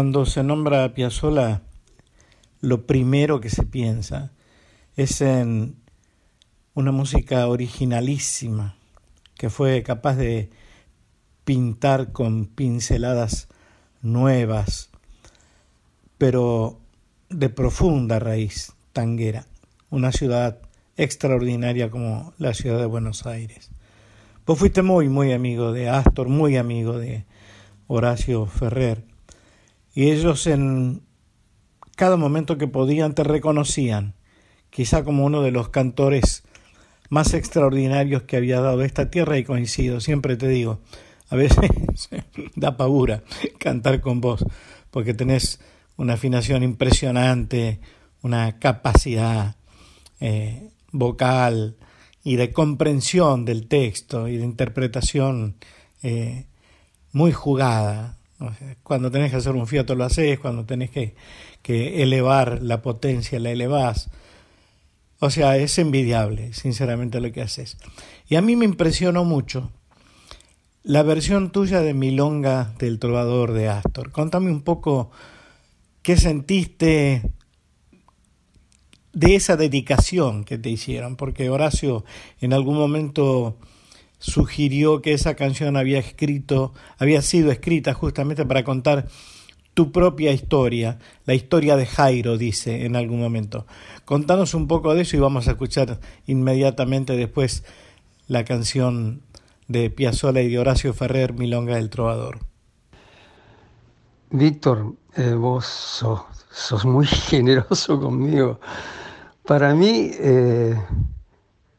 Cuando 0.00 0.24
se 0.24 0.42
nombra 0.42 0.82
a 0.82 0.94
Piazzolla, 0.94 1.60
lo 2.62 2.86
primero 2.86 3.38
que 3.38 3.50
se 3.50 3.64
piensa 3.64 4.32
es 4.96 5.20
en 5.20 5.76
una 6.72 6.90
música 6.90 7.46
originalísima 7.46 8.76
que 9.34 9.50
fue 9.50 9.82
capaz 9.82 10.16
de 10.16 10.48
pintar 11.44 12.12
con 12.12 12.46
pinceladas 12.46 13.48
nuevas, 14.00 14.88
pero 16.16 16.80
de 17.28 17.50
profunda 17.50 18.18
raíz 18.18 18.72
tanguera, 18.94 19.44
una 19.90 20.12
ciudad 20.12 20.62
extraordinaria 20.96 21.90
como 21.90 22.32
la 22.38 22.54
ciudad 22.54 22.78
de 22.78 22.86
Buenos 22.86 23.26
Aires. 23.26 23.68
Vos 24.46 24.58
fuiste 24.58 24.80
muy, 24.80 25.10
muy 25.10 25.34
amigo 25.34 25.72
de 25.72 25.90
Astor, 25.90 26.30
muy 26.30 26.56
amigo 26.56 26.98
de 26.98 27.26
Horacio 27.86 28.46
Ferrer, 28.46 29.09
y 29.94 30.10
ellos 30.10 30.46
en 30.46 31.02
cada 31.96 32.16
momento 32.16 32.58
que 32.58 32.66
podían 32.66 33.14
te 33.14 33.24
reconocían, 33.24 34.14
quizá 34.70 35.04
como 35.04 35.24
uno 35.24 35.42
de 35.42 35.50
los 35.50 35.68
cantores 35.68 36.44
más 37.08 37.34
extraordinarios 37.34 38.22
que 38.22 38.36
había 38.36 38.60
dado 38.60 38.82
esta 38.82 39.10
tierra 39.10 39.36
y 39.36 39.44
coincido, 39.44 40.00
siempre 40.00 40.36
te 40.36 40.48
digo, 40.48 40.80
a 41.28 41.36
veces 41.36 41.70
da 42.56 42.76
pavura 42.76 43.22
cantar 43.58 44.00
con 44.00 44.20
vos, 44.20 44.44
porque 44.90 45.14
tenés 45.14 45.60
una 45.96 46.14
afinación 46.14 46.62
impresionante, 46.62 47.80
una 48.22 48.58
capacidad 48.58 49.56
eh, 50.20 50.70
vocal 50.92 51.76
y 52.22 52.36
de 52.36 52.52
comprensión 52.52 53.44
del 53.44 53.66
texto 53.66 54.28
y 54.28 54.36
de 54.36 54.44
interpretación 54.44 55.56
eh, 56.02 56.46
muy 57.12 57.32
jugada. 57.32 58.19
Cuando 58.82 59.10
tenés 59.10 59.30
que 59.30 59.36
hacer 59.36 59.52
un 59.52 59.66
fiato 59.66 59.94
lo 59.94 60.04
haces, 60.04 60.38
cuando 60.38 60.64
tenés 60.64 60.90
que, 60.90 61.14
que 61.62 62.02
elevar 62.02 62.62
la 62.62 62.82
potencia 62.82 63.38
la 63.38 63.50
elevás. 63.50 64.08
O 65.18 65.28
sea, 65.30 65.56
es 65.58 65.78
envidiable, 65.78 66.54
sinceramente, 66.54 67.20
lo 67.20 67.30
que 67.30 67.42
haces. 67.42 67.76
Y 68.28 68.36
a 68.36 68.42
mí 68.42 68.56
me 68.56 68.64
impresionó 68.64 69.24
mucho 69.24 69.70
la 70.82 71.02
versión 71.02 71.50
tuya 71.50 71.82
de 71.82 71.92
Milonga 71.92 72.72
del 72.78 72.98
Trovador 72.98 73.52
de 73.52 73.68
Astor. 73.68 74.12
Contame 74.12 74.50
un 74.50 74.62
poco 74.62 75.10
qué 76.02 76.16
sentiste 76.16 77.22
de 79.12 79.34
esa 79.34 79.56
dedicación 79.56 80.44
que 80.44 80.56
te 80.56 80.70
hicieron, 80.70 81.16
porque 81.16 81.50
Horacio 81.50 82.04
en 82.40 82.54
algún 82.54 82.76
momento 82.76 83.58
sugirió 84.20 85.02
que 85.02 85.14
esa 85.14 85.34
canción 85.34 85.76
había 85.76 85.98
escrito, 85.98 86.72
había 86.98 87.22
sido 87.22 87.50
escrita 87.50 87.94
justamente 87.94 88.46
para 88.46 88.62
contar 88.62 89.08
tu 89.74 89.92
propia 89.92 90.32
historia, 90.32 90.98
la 91.24 91.34
historia 91.34 91.76
de 91.76 91.86
Jairo, 91.86 92.36
dice 92.36 92.84
en 92.84 92.96
algún 92.96 93.20
momento. 93.20 93.66
Contanos 94.04 94.54
un 94.54 94.68
poco 94.68 94.94
de 94.94 95.02
eso 95.02 95.16
y 95.16 95.20
vamos 95.20 95.48
a 95.48 95.52
escuchar 95.52 96.00
inmediatamente 96.26 97.16
después 97.16 97.64
la 98.28 98.44
canción 98.44 99.22
de 99.68 99.88
Piazzolla 99.88 100.42
y 100.42 100.50
de 100.50 100.58
Horacio 100.58 100.92
Ferrer, 100.92 101.32
Milonga 101.32 101.76
del 101.76 101.90
Trovador. 101.90 102.40
Víctor, 104.30 104.94
eh, 105.16 105.32
vos 105.32 105.64
sos, 105.64 106.84
muy 106.84 107.06
generoso 107.30 107.98
conmigo. 108.00 108.60
Para 109.46 109.74
mí 109.74 110.10
eh, 110.12 110.78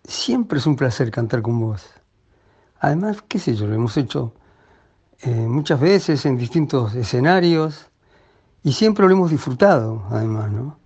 siempre 0.03 0.57
es 0.57 0.65
un 0.65 0.75
placer 0.75 1.11
cantar 1.11 1.41
con 1.41 1.59
vos. 1.59 2.00
Además, 2.81 3.23
qué 3.27 3.37
sé 3.37 3.55
yo, 3.55 3.67
lo 3.67 3.75
hemos 3.75 3.95
hecho 3.95 4.33
eh, 5.21 5.29
muchas 5.29 5.79
veces 5.79 6.25
en 6.25 6.35
distintos 6.35 6.95
escenarios 6.95 7.85
y 8.63 8.73
siempre 8.73 9.05
lo 9.05 9.11
hemos 9.11 9.29
disfrutado, 9.29 10.03
además, 10.09 10.51
¿no? 10.51 10.79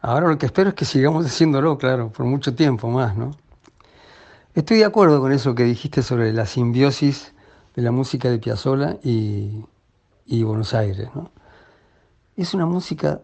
Ahora 0.00 0.26
lo 0.26 0.36
que 0.36 0.46
espero 0.46 0.70
es 0.70 0.74
que 0.74 0.84
sigamos 0.84 1.24
haciéndolo, 1.26 1.78
claro, 1.78 2.10
por 2.10 2.26
mucho 2.26 2.56
tiempo 2.56 2.90
más, 2.90 3.16
¿no? 3.16 3.30
Estoy 4.52 4.78
de 4.78 4.84
acuerdo 4.84 5.20
con 5.20 5.30
eso 5.30 5.54
que 5.54 5.62
dijiste 5.62 6.02
sobre 6.02 6.32
la 6.32 6.44
simbiosis 6.44 7.32
de 7.76 7.82
la 7.82 7.92
música 7.92 8.28
de 8.28 8.40
Piazzolla 8.40 8.96
y, 9.04 9.64
y 10.26 10.42
Buenos 10.42 10.74
Aires, 10.74 11.08
¿no? 11.14 11.30
Es 12.36 12.52
una 12.52 12.66
música 12.66 13.20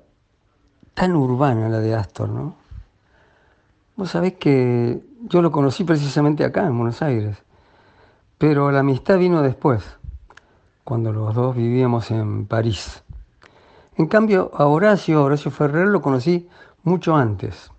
tan 0.94 1.16
urbana 1.16 1.68
la 1.68 1.80
de 1.80 1.96
Astor, 1.96 2.28
¿no? 2.28 2.54
Vos 3.96 4.12
sabés 4.12 4.34
que 4.34 5.02
yo 5.22 5.42
lo 5.42 5.50
conocí 5.50 5.82
precisamente 5.82 6.44
acá, 6.44 6.64
en 6.64 6.78
Buenos 6.78 7.02
Aires. 7.02 7.38
Pero 8.38 8.70
la 8.70 8.80
amistad 8.80 9.18
vino 9.18 9.42
después, 9.42 9.82
cuando 10.84 11.12
los 11.12 11.34
dos 11.34 11.56
vivíamos 11.56 12.12
en 12.12 12.46
París. 12.46 13.02
En 13.96 14.06
cambio, 14.06 14.52
a 14.54 14.66
Horacio, 14.66 15.24
Horacio 15.24 15.50
Ferrer, 15.50 15.88
lo 15.88 16.00
conocí 16.00 16.48
mucho 16.84 17.16
antes. 17.16 17.72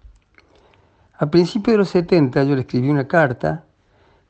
A 1.18 1.32
principios 1.32 1.74
de 1.74 1.78
los 1.78 1.90
70 1.90 2.44
yo 2.44 2.56
le 2.56 2.62
escribí 2.62 2.90
una 2.90 3.08
carta 3.08 3.64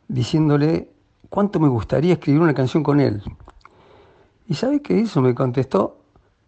diciéndole 0.08 0.92
cuánto 1.30 1.60
me 1.60 1.68
gustaría 1.68 2.14
escribir 2.14 2.42
una 2.42 2.54
canción 2.54 2.84
con 2.84 3.00
él. 3.00 3.24
¿Y 4.48 4.54
sabe 4.54 4.84
qué 4.84 4.98
hizo? 4.98 5.22
Me 5.22 5.34
contestó 5.34 5.98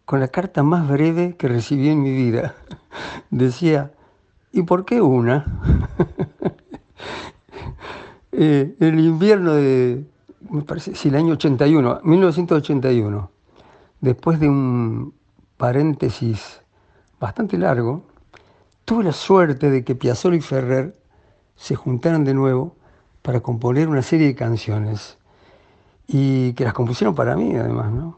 con 0.06 0.20
la 0.20 0.28
carta 0.28 0.62
más 0.62 0.88
breve 0.88 1.36
que 1.38 1.48
recibí 1.48 1.89
en 1.89 2.04
mi 2.04 2.12
vida. 2.12 2.54
Decía, 3.32 3.91
¿y 4.52 4.62
por 4.62 4.86
qué 4.86 5.02
una? 5.02 5.46
Eh, 8.32 8.76
el 8.80 9.00
invierno 9.00 9.54
de, 9.54 10.06
me 10.50 10.62
parece, 10.62 10.96
sí, 10.96 11.10
el 11.10 11.15
año 11.15 11.34
81, 11.34 12.02
1981, 12.04 13.32
después 14.00 14.39
de 14.39 14.50
un 14.50 15.13
paréntesis 15.58 16.62
bastante 17.20 17.58
largo, 17.58 18.06
tuve 18.86 19.04
la 19.04 19.12
suerte 19.12 19.70
de 19.70 19.84
que 19.84 19.96
Piazzolla 19.96 20.38
y 20.38 20.41
Ferrer 20.41 20.96
se 21.56 21.76
juntaran 21.76 22.24
de 22.24 22.34
nuevo 22.34 22.76
para 23.22 23.41
componer 23.41 23.88
una 23.88 24.02
serie 24.02 24.28
de 24.28 24.36
canciones 24.36 25.17
y 26.08 26.54
que 26.54 26.63
las 26.63 26.74
compusieron 26.74 27.13
para 27.13 27.36
mí 27.36 27.56
además, 27.56 27.91
¿no? 27.91 28.17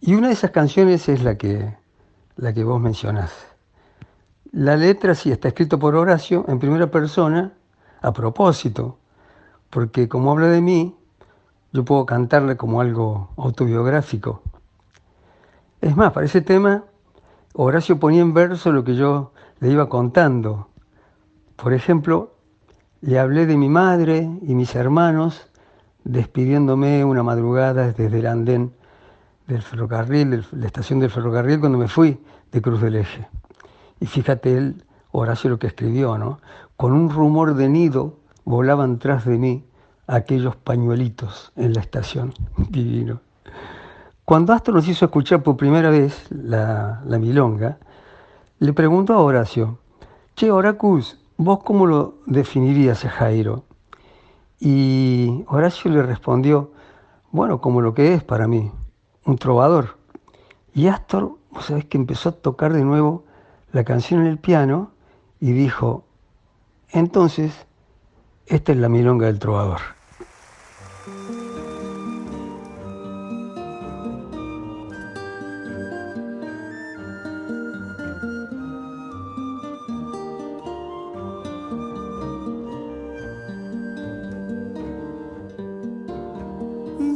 Y 0.00 0.14
una 0.14 0.28
de 0.28 0.34
esas 0.34 0.50
canciones 0.50 1.08
es 1.08 1.22
la 1.22 1.38
que, 1.38 1.76
la 2.36 2.52
que 2.52 2.64
vos 2.64 2.80
mencionás. 2.80 3.32
La 4.50 4.76
letra 4.76 5.14
sí 5.14 5.30
está 5.30 5.48
escrito 5.48 5.78
por 5.78 5.94
Horacio 5.94 6.44
en 6.48 6.58
primera 6.58 6.90
persona 6.90 7.52
a 8.02 8.12
propósito, 8.12 8.98
porque 9.70 10.08
como 10.08 10.32
habla 10.32 10.48
de 10.48 10.60
mí, 10.60 10.94
yo 11.72 11.84
puedo 11.84 12.04
cantarle 12.04 12.56
como 12.56 12.80
algo 12.80 13.30
autobiográfico. 13.36 14.42
Es 15.80 15.96
más, 15.96 16.12
para 16.12 16.26
ese 16.26 16.42
tema, 16.42 16.84
Horacio 17.54 17.98
ponía 17.98 18.22
en 18.22 18.34
verso 18.34 18.72
lo 18.72 18.84
que 18.84 18.94
yo 18.94 19.32
le 19.60 19.70
iba 19.70 19.88
contando. 19.88 20.68
Por 21.56 21.72
ejemplo, 21.72 22.34
le 23.00 23.18
hablé 23.18 23.46
de 23.46 23.56
mi 23.56 23.68
madre 23.68 24.28
y 24.42 24.54
mis 24.54 24.74
hermanos 24.74 25.48
despidiéndome 26.04 27.04
una 27.04 27.22
madrugada 27.22 27.92
desde 27.92 28.18
el 28.18 28.26
andén 28.26 28.72
del 29.46 29.62
ferrocarril, 29.62 30.30
de 30.30 30.44
la 30.52 30.66
estación 30.66 31.00
del 31.00 31.10
ferrocarril, 31.10 31.60
cuando 31.60 31.78
me 31.78 31.88
fui 31.88 32.20
de 32.50 32.62
Cruz 32.62 32.80
del 32.80 32.96
Eje. 32.96 33.28
Y 34.00 34.06
fíjate 34.06 34.56
él, 34.56 34.84
Horacio, 35.10 35.50
lo 35.50 35.58
que 35.58 35.68
escribió, 35.68 36.18
¿no? 36.18 36.40
Con 36.82 36.94
un 36.94 37.10
rumor 37.10 37.54
de 37.54 37.68
nido 37.68 38.16
volaban 38.44 38.98
tras 38.98 39.24
de 39.24 39.38
mí 39.38 39.64
aquellos 40.08 40.56
pañuelitos 40.56 41.52
en 41.54 41.74
la 41.74 41.80
estación. 41.80 42.34
Divino. 42.70 43.20
Cuando 44.24 44.52
Astro 44.52 44.74
nos 44.74 44.88
hizo 44.88 45.04
escuchar 45.04 45.44
por 45.44 45.56
primera 45.56 45.90
vez 45.90 46.26
la, 46.30 47.00
la 47.06 47.20
milonga, 47.20 47.78
le 48.58 48.72
preguntó 48.72 49.14
a 49.14 49.22
Horacio, 49.22 49.78
Che, 50.34 50.50
Horacus, 50.50 51.20
¿vos 51.36 51.60
cómo 51.62 51.86
lo 51.86 52.16
definirías 52.26 53.04
a 53.04 53.10
Jairo? 53.10 53.62
Y 54.58 55.44
Horacio 55.46 55.88
le 55.88 56.02
respondió, 56.02 56.72
bueno, 57.30 57.60
como 57.60 57.80
lo 57.80 57.94
que 57.94 58.12
es 58.12 58.24
para 58.24 58.48
mí, 58.48 58.72
un 59.24 59.38
trovador. 59.38 59.98
Y 60.74 60.88
Astor, 60.88 61.36
vos 61.52 61.64
sabés 61.64 61.84
que 61.84 61.96
empezó 61.96 62.30
a 62.30 62.32
tocar 62.32 62.72
de 62.72 62.82
nuevo 62.82 63.22
la 63.70 63.84
canción 63.84 64.22
en 64.22 64.26
el 64.26 64.38
piano 64.38 64.90
y 65.38 65.52
dijo, 65.52 66.06
entonces, 66.92 67.52
esta 68.46 68.72
es 68.72 68.78
la 68.78 68.88
milonga 68.88 69.26
del 69.26 69.38
trovador. 69.38 69.80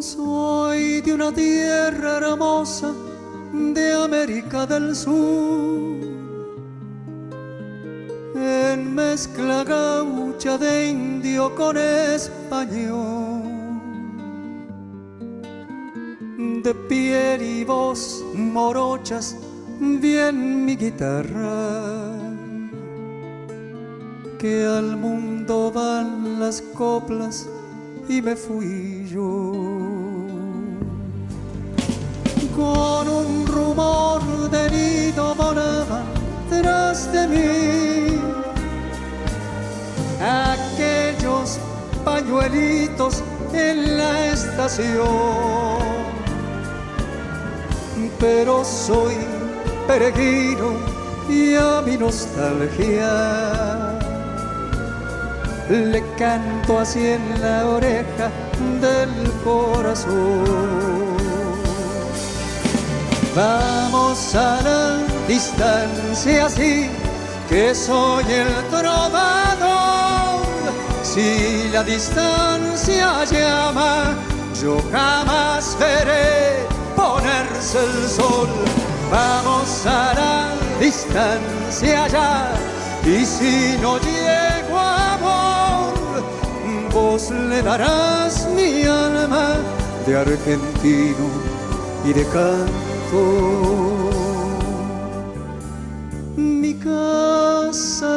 Soy 0.00 1.00
de 1.02 1.14
una 1.14 1.32
tierra 1.32 2.18
hermosa 2.18 2.92
de 3.52 4.04
América 4.04 4.66
del 4.66 4.94
Sur 4.94 6.05
mezcla 9.16 9.64
gaucha 9.64 10.58
de 10.58 10.90
indio 10.90 11.54
con 11.54 11.78
español. 11.78 13.42
de 16.62 16.74
piel 16.86 17.40
y 17.40 17.64
voz 17.64 18.22
morochas, 18.34 19.34
bien 19.80 20.66
mi 20.66 20.76
guitarra. 20.76 22.12
Que 24.38 24.66
al 24.66 24.98
mundo 24.98 25.72
van 25.72 26.38
las 26.38 26.60
coplas 26.60 27.48
y 28.10 28.20
me 28.20 28.36
fui 28.36 29.08
yo. 29.08 29.52
Con 32.54 33.08
un 33.20 33.46
rumor 33.46 34.20
de 34.50 34.62
nido 34.76 35.34
volaban 35.34 36.04
tras 36.50 37.10
de 37.14 37.28
mí 37.28 38.15
en 43.52 43.98
la 43.98 44.26
estación. 44.26 44.96
Pero 48.20 48.64
soy 48.64 49.14
peregrino 49.86 50.78
y 51.28 51.54
a 51.56 51.82
mi 51.84 51.96
nostalgia 51.96 53.12
le 55.68 56.02
canto 56.16 56.78
así 56.78 57.04
en 57.06 57.40
la 57.40 57.66
oreja 57.66 58.30
del 58.80 59.32
corazón. 59.42 60.44
Vamos 63.34 64.34
a 64.34 64.60
la 64.62 64.98
distancia 65.26 66.46
así 66.46 66.88
que 67.48 67.74
soy 67.74 68.24
el 68.24 68.64
trovador. 68.70 69.35
Si 71.16 71.70
la 71.72 71.82
distancia 71.82 73.24
llama, 73.24 74.14
yo 74.60 74.76
jamás 74.92 75.74
veré 75.80 76.66
ponerse 76.94 77.78
el 77.78 78.06
sol. 78.06 78.48
Vamos 79.10 79.86
a 79.86 80.12
la 80.12 80.54
distancia 80.78 82.06
ya, 82.08 82.52
y 83.02 83.24
si 83.24 83.78
no 83.80 83.98
llego 83.98 84.78
amor, 84.78 85.94
vos 86.92 87.30
le 87.30 87.62
darás 87.62 88.46
mi 88.54 88.82
alma 88.82 89.56
de 90.06 90.18
argentino 90.18 91.30
y 92.04 92.12
de 92.12 92.24
canto. 92.26 94.15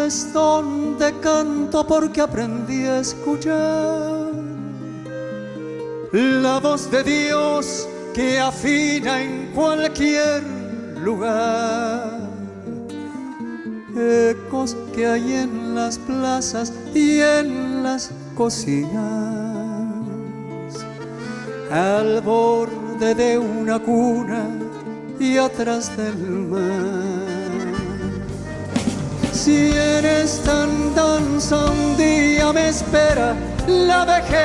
Es 0.10 0.34
donde 0.34 1.14
canto 1.20 1.86
porque 1.86 2.20
aprendí 2.20 2.84
a 2.86 3.00
escuchar 3.00 4.32
la 6.12 6.60
voz 6.60 6.90
de 6.90 7.04
Dios 7.04 7.88
que 8.16 8.40
afina 8.40 9.22
en 9.22 9.52
cualquier 9.54 10.42
lugar. 11.04 12.28
Ecos 13.96 14.76
que 14.96 15.06
hay 15.06 15.34
en 15.44 15.76
las 15.76 16.00
plazas 16.00 16.74
y 16.96 17.20
en 17.20 17.84
las 17.84 18.10
cocinas, 18.34 18.96
al 21.70 22.20
borde 22.22 23.14
de 23.14 23.38
una 23.38 23.78
cuna 23.78 24.44
y 25.20 25.38
atrás 25.38 25.96
del 25.96 26.18
mar. 26.54 27.09
Si 29.44 29.72
eres 29.72 30.42
tan 30.44 30.94
danza 30.94 31.72
un 31.72 31.96
día 31.96 32.52
me 32.52 32.68
espera 32.68 33.34
la 33.68 34.04
vejez. 34.04 34.40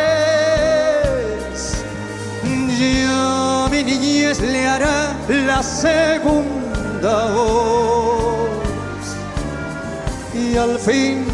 Ya 2.78 3.66
mi 3.72 3.82
niñez 3.82 4.40
le 4.40 4.64
hará 4.64 5.16
la 5.28 5.64
segunda 5.64 7.26
voz. 7.34 8.46
Y 10.32 10.56
al 10.56 10.78
fin 10.78 11.24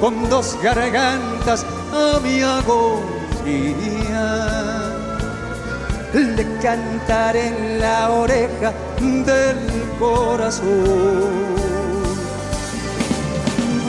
con 0.00 0.30
dos 0.30 0.56
gargantas 0.62 1.66
a 1.92 2.20
mi 2.20 2.40
agonía 2.40 4.26
le 6.14 6.46
cantaré 6.62 7.48
en 7.48 7.80
la 7.80 8.10
oreja 8.10 8.72
del 9.00 9.58
corazón. 9.98 11.57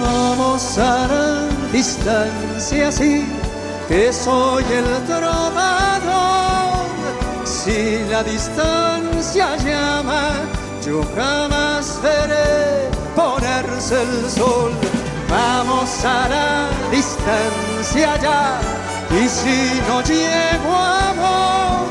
Vamos 0.02 0.78
a 0.78 1.08
la 1.08 1.50
distancia 1.72 2.88
así, 2.88 3.26
que 3.88 4.12
soy 4.14 4.64
el 4.64 5.06
trovador. 5.06 6.88
Si 7.46 8.00
la 8.10 8.24
distancia 8.24 9.58
llama, 9.58 10.32
yo 10.86 11.04
jamás 11.16 12.00
veré 12.02 12.90
ponerse 13.16 14.02
el 14.02 14.30
sol. 14.30 14.72
Vamos 15.30 16.04
a 16.04 16.28
la 16.30 16.70
distancia 16.90 18.18
ya, 18.22 18.60
y 19.12 19.28
si 19.28 19.82
no 19.88 20.02
llego 20.02 20.76
amor, 20.76 21.88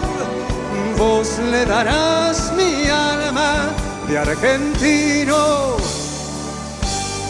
vos 0.99 1.39
le 1.51 1.65
darás 1.65 2.53
mi 2.57 2.89
alma 2.89 3.71
de 4.09 4.19
argentino 4.19 5.77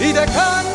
y 0.01 0.13
de 0.13 0.25
canto. 0.27 0.69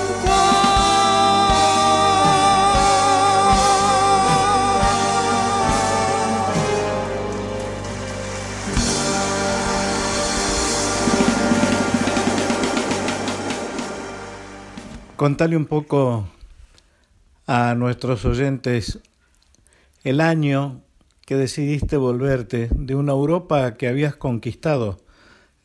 Contale 15.15 15.55
un 15.55 15.67
poco 15.67 16.27
a 17.47 17.75
nuestros 17.75 18.25
oyentes 18.25 18.99
el 20.03 20.19
año 20.19 20.81
que 21.25 21.37
decidiste 21.37 21.95
volverte 21.95 22.67
de 22.71 22.95
una 22.95 23.13
Europa 23.13 23.75
que 23.75 23.87
habías 23.87 24.17
conquistado 24.17 24.99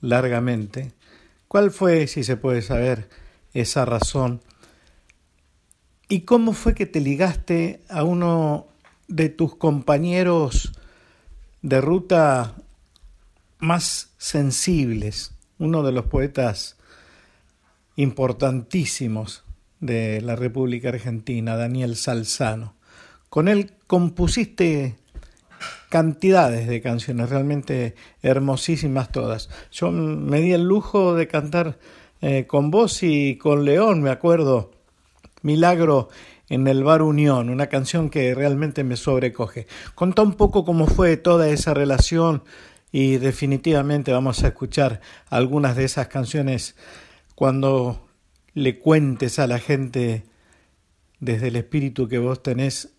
largamente. 0.01 0.93
¿Cuál 1.49 1.73
fue, 1.73 2.07
si 2.07 2.23
se 2.23 2.37
puede 2.37 2.63
saber, 2.63 3.09
esa 3.53 3.85
razón? 3.85 4.41
¿Y 6.09 6.21
cómo 6.21 6.53
fue 6.53 6.75
que 6.75 6.87
te 6.87 7.01
ligaste 7.01 7.83
a 7.89 8.03
uno 8.03 8.67
de 9.09 9.29
tus 9.29 9.55
compañeros 9.57 10.73
de 11.63 11.81
ruta 11.81 12.55
más 13.59 14.11
sensibles, 14.17 15.35
uno 15.59 15.83
de 15.83 15.93
los 15.93 16.07
poetas 16.07 16.77
importantísimos 17.97 19.45
de 19.81 20.21
la 20.23 20.35
República 20.35 20.89
Argentina, 20.89 21.57
Daniel 21.57 21.97
Salzano? 21.97 22.75
Con 23.29 23.49
él 23.49 23.73
compusiste 23.87 24.97
cantidades 25.89 26.69
de 26.69 26.81
canciones, 26.81 27.31
realmente 27.31 27.95
hermosísimas 28.23 29.11
todas. 29.11 29.51
Yo 29.73 29.91
me 29.91 30.41
di 30.41 30.53
el 30.53 30.65
lujo 30.65 31.15
de 31.15 31.29
cantar 31.29 31.79
eh, 32.21 32.47
con 32.47 32.71
vos 32.71 33.03
y 33.03 33.37
con 33.37 33.65
León, 33.65 34.03
me 34.03 34.11
acuerdo, 34.11 34.73
Milagro 35.43 36.09
en 36.49 36.67
el 36.67 36.83
Bar 36.83 37.03
Unión, 37.03 37.51
una 37.51 37.67
canción 37.67 38.11
que 38.11 38.35
realmente 38.35 38.85
me 38.85 38.97
sobrecoge. 38.97 39.67
Contá 39.95 40.23
un 40.23 40.35
poco 40.35 40.65
cómo 40.65 40.87
fue 40.87 41.17
toda 41.17 41.49
esa 41.49 41.75
relación 41.75 42.43
y 42.91 43.19
definitivamente 43.19 44.13
vamos 44.13 44.43
a 44.43 44.49
escuchar 44.49 45.01
algunas 45.29 45.77
de 45.77 45.85
esas 45.85 46.09
canciones 46.09 46.75
cuando 47.35 48.09
le 48.55 48.79
cuentes 48.79 49.39
a 49.39 49.47
la 49.47 49.59
gente 49.59 50.25
desde 51.21 51.49
el 51.49 51.57
espíritu 51.57 52.09
que 52.09 52.19
vos 52.19 52.43
tenés 52.43 52.95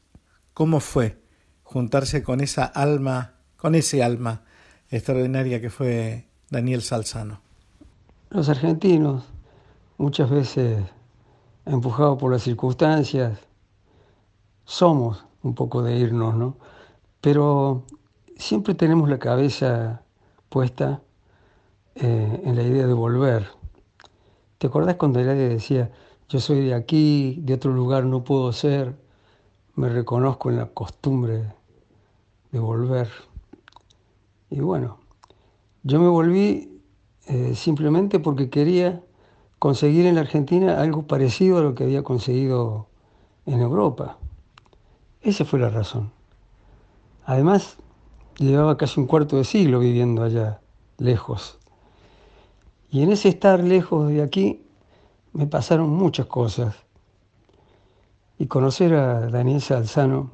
cómo 0.53 0.80
fue 0.80 1.17
juntarse 1.63 2.24
con 2.24 2.41
esa 2.41 2.65
alma, 2.65 3.36
con 3.57 3.76
ese 3.76 4.03
alma 4.03 4.43
extraordinaria 4.89 5.59
que 5.59 5.70
fue 5.70 6.26
Daniel 6.49 6.82
Salzano. 6.82 7.49
Los 8.32 8.47
argentinos, 8.47 9.23
muchas 9.97 10.30
veces 10.30 10.86
empujados 11.65 12.19
por 12.19 12.32
las 12.32 12.43
circunstancias, 12.43 13.39
somos 14.65 15.25
un 15.41 15.55
poco 15.55 15.82
de 15.82 15.97
irnos, 15.97 16.36
¿no? 16.36 16.55
Pero 17.21 17.86
siempre 18.38 18.75
tenemos 18.75 19.09
la 19.09 19.17
cabeza 19.17 20.03
puesta 20.47 21.01
eh, 21.95 22.41
en 22.45 22.55
la 22.55 22.61
idea 22.61 22.86
de 22.86 22.93
volver. 22.93 23.47
¿Te 24.59 24.67
acordás 24.67 24.97
cuando 24.97 25.23
nadie 25.23 25.49
decía, 25.49 25.91
yo 26.27 26.39
soy 26.39 26.65
de 26.65 26.75
aquí, 26.75 27.39
de 27.41 27.55
otro 27.55 27.73
lugar 27.73 28.05
no 28.05 28.23
puedo 28.23 28.53
ser, 28.53 28.95
me 29.73 29.89
reconozco 29.89 30.51
en 30.51 30.57
la 30.57 30.67
costumbre 30.67 31.51
de 32.51 32.59
volver. 32.59 33.09
Y 34.51 34.59
bueno, 34.59 34.99
yo 35.82 35.99
me 35.99 36.09
volví 36.09 36.78
eh, 37.30 37.53
simplemente 37.53 38.19
porque 38.19 38.49
quería 38.49 39.03
conseguir 39.59 40.07
en 40.07 40.15
la 40.15 40.21
Argentina 40.21 40.82
algo 40.82 41.03
parecido 41.03 41.59
a 41.59 41.61
lo 41.61 41.75
que 41.75 41.84
había 41.84 42.01
conseguido 42.01 42.88
en 43.45 43.59
Europa. 43.59 44.17
Esa 45.21 45.45
fue 45.45 45.59
la 45.59 45.69
razón. 45.69 46.11
Además, 47.25 47.77
llevaba 48.39 48.77
casi 48.77 48.99
un 48.99 49.05
cuarto 49.05 49.38
de 49.38 49.43
siglo 49.43 49.77
viviendo 49.77 50.23
allá, 50.23 50.59
lejos. 50.97 51.59
Y 52.89 53.03
en 53.03 53.11
ese 53.11 53.30
estar 53.30 53.63
lejos 53.63 54.09
de 54.09 54.23
aquí 54.23 54.63
me 55.32 55.45
pasaron 55.45 55.91
muchas 55.91 56.25
cosas. 56.25 56.75
Y 58.39 58.47
conocer 58.47 58.95
a 58.95 59.30
Daniel 59.30 59.61
Salzano 59.61 60.32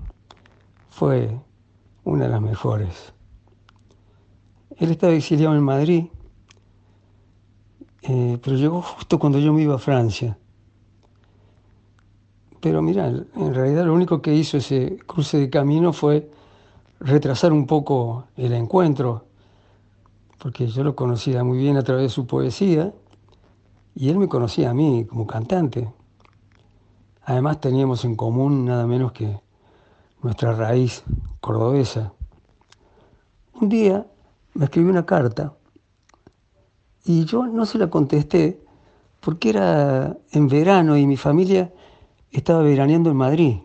fue 0.88 1.38
una 2.06 2.24
de 2.24 2.30
las 2.30 2.42
mejores. 2.42 3.12
Él 4.78 4.92
estaba 4.92 5.12
exiliado 5.12 5.56
en 5.56 5.64
Madrid, 5.64 6.06
eh, 8.08 8.38
pero 8.44 8.56
llegó 8.56 8.82
justo 8.84 9.18
cuando 9.18 9.40
yo 9.40 9.52
me 9.52 9.64
iba 9.64 9.76
a 9.76 9.80
Francia. 9.80 10.38
Pero 12.62 12.82
mira, 12.82 13.08
en 13.08 13.54
realidad 13.54 13.86
lo 13.86 13.94
único 13.94 14.22
que 14.22 14.34
hizo 14.34 14.58
ese 14.58 14.98
cruce 15.08 15.38
de 15.38 15.50
camino 15.50 15.92
fue 15.92 16.30
retrasar 17.00 17.52
un 17.52 17.66
poco 17.66 18.26
el 18.38 18.54
encuentro, 18.54 19.26
porque 20.38 20.68
yo 20.68 20.84
lo 20.84 20.96
conocía 20.96 21.44
muy 21.44 21.58
bien 21.58 21.78
a 21.78 21.84
través 21.84 22.04
de 22.04 22.10
su 22.10 22.28
poesía 22.28 22.94
y 23.96 24.10
él 24.10 24.18
me 24.20 24.28
conocía 24.28 24.70
a 24.70 24.74
mí 24.74 25.06
como 25.06 25.26
cantante. 25.26 25.92
Además 27.24 27.60
teníamos 27.60 28.06
en 28.06 28.16
común 28.16 28.66
nada 28.66 28.86
menos 28.86 29.14
que 29.14 29.40
nuestra 30.22 30.54
raíz 30.54 31.04
cordobesa. 31.42 32.14
Un 33.60 33.70
día 33.70 34.06
me 34.54 34.66
escribió 34.66 34.92
una 34.92 35.06
carta 35.06 35.54
y 37.06 37.26
yo 37.26 37.46
no 37.46 37.66
se 37.66 37.78
la 37.78 37.90
contesté 37.90 38.60
porque 39.20 39.50
era 39.50 40.18
en 40.32 40.48
verano 40.48 40.98
y 40.98 41.06
mi 41.06 41.18
familia 41.18 41.72
estaba 42.32 42.62
veraneando 42.64 43.12
en 43.12 43.18
Madrid. 43.18 43.58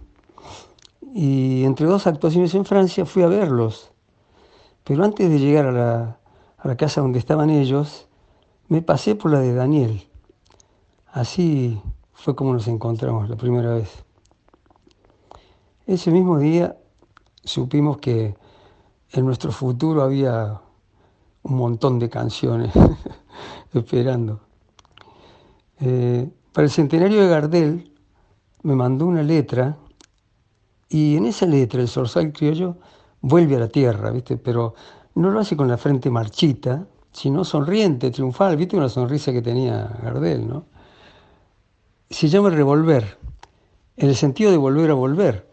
Y 1.15 1.65
entre 1.65 1.87
dos 1.87 2.07
actuaciones 2.07 2.55
en 2.55 2.65
Francia 2.65 3.05
fui 3.05 3.23
a 3.23 3.29
verlos. 3.29 3.91
Pero 4.85 5.05
antes 5.05 5.29
de 5.29 5.39
llegar 5.39 5.67
a 5.67 5.73
la, 5.73 6.19
a 6.59 6.69
la 6.69 6.77
casa 6.77 7.01
donde 7.01 7.19
estaban 7.19 7.51
ellos, 7.51 8.09
me 8.69 8.83
pasé 8.83 9.15
por 9.15 9.33
la 9.33 9.41
de 9.41 9.55
Daniel. 9.55 10.07
Así 11.09 11.81
fue 12.13 12.37
como 12.37 12.53
nos 12.53 12.69
encontramos 12.69 13.29
la 13.29 13.37
primera 13.37 13.75
vez. 13.75 14.05
Ese 15.87 16.11
mismo 16.11 16.39
día 16.39 16.77
supimos 17.43 17.99
que 17.99 18.37
en 19.13 19.27
nuestro 19.27 19.51
futuro 19.51 20.03
había 20.03 20.61
un 21.43 21.57
montón 21.57 21.99
de 21.99 22.09
canciones 22.09 22.73
esperando. 23.75 24.41
Eh, 25.81 26.29
para 26.53 26.65
el 26.65 26.71
centenario 26.71 27.23
de 27.23 27.29
Gardel 27.29 27.93
me 28.63 28.75
mandó 28.75 29.07
una 29.07 29.23
letra 29.23 29.79
y 30.89 31.17
en 31.17 31.27
esa 31.27 31.47
letra 31.47 31.81
el 31.81 31.89
zorzal 31.89 32.33
criollo 32.33 32.77
vuelve 33.21 33.57
a 33.57 33.61
la 33.61 33.69
tierra, 33.69 34.11
¿viste? 34.11 34.37
Pero 34.37 34.75
no 35.15 35.31
lo 35.31 35.41
hace 35.41 35.57
con 35.57 35.69
la 35.69 35.79
frente 35.79 36.11
marchita, 36.11 36.87
sino 37.13 37.45
sonriente, 37.45 38.11
triunfal, 38.11 38.57
¿viste? 38.57 38.77
Una 38.77 38.89
sonrisa 38.89 39.33
que 39.33 39.43
tenía 39.43 39.99
Gardel, 40.03 40.49
¿no? 40.49 40.65
Se 42.11 42.29
llama 42.29 42.51
revolver, 42.51 43.19
en 43.97 44.09
el 44.09 44.17
sentido 44.17 44.51
de 44.51 44.57
volver 44.57 44.91
a 44.91 44.95
volver. 44.95 45.49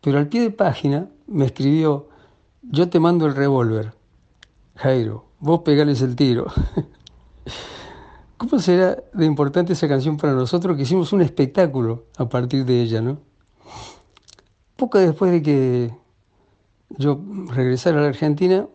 Pero 0.00 0.18
al 0.18 0.28
pie 0.28 0.42
de 0.42 0.50
página 0.50 1.08
me 1.26 1.46
escribió, 1.46 2.08
yo 2.62 2.88
te 2.88 3.00
mando 3.00 3.26
el 3.26 3.34
revólver, 3.34 3.92
Jairo, 4.80 5.26
vos 5.40 5.60
pegales 5.60 6.00
el 6.00 6.16
tiro. 6.16 6.46
¿Cómo 8.38 8.58
será 8.60 8.96
de 9.12 9.26
importante 9.26 9.74
esa 9.74 9.86
canción 9.86 10.16
para 10.16 10.32
nosotros 10.32 10.74
que 10.74 10.84
hicimos 10.84 11.12
un 11.12 11.20
espectáculo 11.20 12.06
a 12.16 12.26
partir 12.30 12.64
de 12.64 12.80
ella, 12.80 13.02
no? 13.02 13.18
Poco 14.76 14.96
después 14.96 15.32
de 15.32 15.42
que 15.42 15.94
yo 16.96 17.20
regresara 17.48 17.98
a 17.98 18.02
la 18.04 18.08
Argentina, 18.08 18.66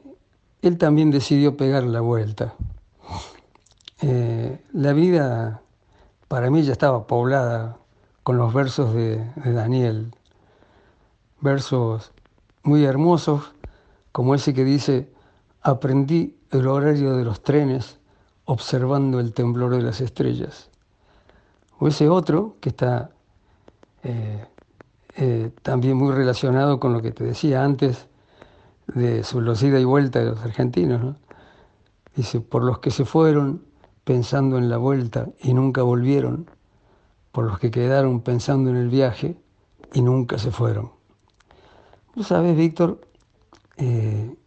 él 0.61 0.77
también 0.77 1.09
decidió 1.09 1.57
pegar 1.57 1.83
la 1.85 2.01
vuelta. 2.01 2.53
Eh, 4.03 4.61
la 4.73 4.93
vida 4.93 5.63
para 6.27 6.51
mí 6.51 6.61
ya 6.61 6.73
estaba 6.73 7.07
poblada 7.07 7.79
con 8.21 8.37
los 8.37 8.53
versos 8.53 8.93
de, 8.93 9.27
de 9.43 9.53
Daniel, 9.53 10.13
versos 11.41 12.11
muy 12.61 12.85
hermosos, 12.85 13.55
como 14.11 14.35
ese 14.35 14.53
que 14.53 14.63
dice, 14.63 15.14
aprendí 15.65 16.37
el 16.51 16.67
horario 16.67 17.17
de 17.17 17.23
los 17.25 17.41
trenes 17.41 17.97
observando 18.45 19.19
el 19.19 19.33
temblor 19.33 19.75
de 19.75 19.81
las 19.81 19.99
estrellas. 19.99 20.69
O 21.79 21.87
ese 21.87 22.07
otro 22.07 22.57
que 22.61 22.69
está 22.69 23.09
eh, 24.03 24.45
eh, 25.15 25.49
también 25.63 25.97
muy 25.97 26.13
relacionado 26.13 26.79
con 26.79 26.93
lo 26.93 27.01
que 27.01 27.11
te 27.11 27.23
decía 27.23 27.63
antes 27.63 28.07
de 28.93 29.23
su 29.23 29.41
ida 29.41 29.79
y 29.79 29.85
vuelta 29.85 30.19
de 30.19 30.25
los 30.25 30.39
argentinos. 30.41 31.15
Dice, 32.15 32.41
por 32.41 32.63
los 32.63 32.77
que 32.77 32.91
se 32.91 33.03
fueron 33.03 33.63
pensando 34.03 34.59
en 34.59 34.69
la 34.69 34.77
vuelta 34.77 35.29
y 35.41 35.55
nunca 35.55 35.81
volvieron, 35.81 36.47
por 37.31 37.45
los 37.45 37.57
que 37.57 37.71
quedaron 37.71 38.21
pensando 38.21 38.69
en 38.69 38.75
el 38.75 38.89
viaje 38.89 39.35
y 39.93 40.03
nunca 40.03 40.37
se 40.37 40.51
fueron. 40.51 40.91
Tú 42.13 42.23
sabes, 42.23 42.55
Víctor, 42.55 43.01
eh, 43.77 44.37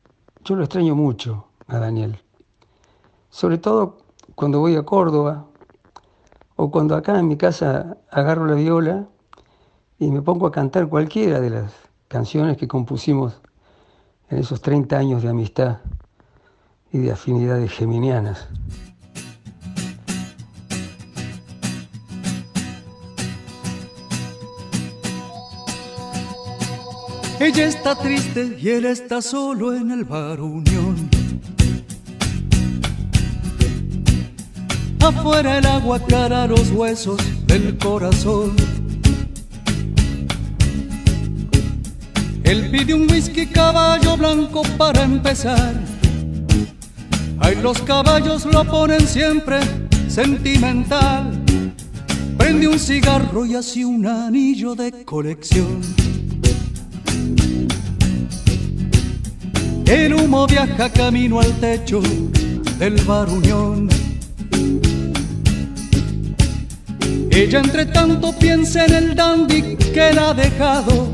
yo 0.48 0.56
lo 0.56 0.64
extraño 0.64 0.94
mucho 0.94 1.44
a 1.66 1.76
Daniel, 1.76 2.18
sobre 3.28 3.58
todo 3.58 3.98
cuando 4.34 4.60
voy 4.60 4.76
a 4.76 4.82
Córdoba 4.82 5.44
o 6.56 6.70
cuando 6.70 6.96
acá 6.96 7.18
en 7.18 7.28
mi 7.28 7.36
casa 7.36 7.98
agarro 8.10 8.46
la 8.46 8.54
viola 8.54 9.06
y 9.98 10.10
me 10.10 10.22
pongo 10.22 10.46
a 10.46 10.50
cantar 10.50 10.88
cualquiera 10.88 11.38
de 11.38 11.50
las 11.50 11.74
canciones 12.08 12.56
que 12.56 12.66
compusimos 12.66 13.42
en 14.30 14.38
esos 14.38 14.62
30 14.62 14.96
años 14.96 15.22
de 15.22 15.28
amistad 15.28 15.80
y 16.92 16.96
de 16.96 17.12
afinidades 17.12 17.70
geminianas. 17.70 18.48
Ella 27.40 27.66
está 27.66 27.94
triste 27.94 28.58
y 28.60 28.68
él 28.70 28.84
está 28.84 29.22
solo 29.22 29.72
en 29.72 29.92
el 29.92 30.04
bar 30.04 30.40
Unión. 30.40 31.08
Afuera 35.00 35.58
el 35.58 35.66
agua 35.66 36.04
cara 36.04 36.48
los 36.48 36.72
huesos 36.72 37.20
del 37.46 37.78
corazón. 37.78 38.56
Él 42.42 42.70
pide 42.72 42.94
un 42.94 43.08
whisky 43.08 43.46
caballo 43.46 44.16
blanco 44.16 44.62
para 44.76 45.04
empezar. 45.04 45.74
Ay, 47.38 47.54
los 47.62 47.80
caballos 47.82 48.46
lo 48.46 48.64
ponen 48.64 49.06
siempre 49.06 49.60
sentimental. 50.08 51.40
Prende 52.36 52.66
un 52.66 52.80
cigarro 52.80 53.46
y 53.46 53.54
así 53.54 53.84
un 53.84 54.06
anillo 54.06 54.74
de 54.74 55.04
colección. 55.04 56.07
El 59.88 60.12
humo 60.12 60.46
viaja 60.46 60.92
camino 60.92 61.40
al 61.40 61.50
techo 61.60 62.02
del 62.78 63.02
bar 63.06 63.30
Unión. 63.30 63.88
Ella 67.30 67.60
entre 67.60 67.86
tanto 67.86 68.32
piensa 68.38 68.84
en 68.84 68.92
el 68.92 69.14
dandy 69.14 69.76
que 69.76 70.12
la 70.12 70.28
ha 70.28 70.34
dejado 70.34 71.08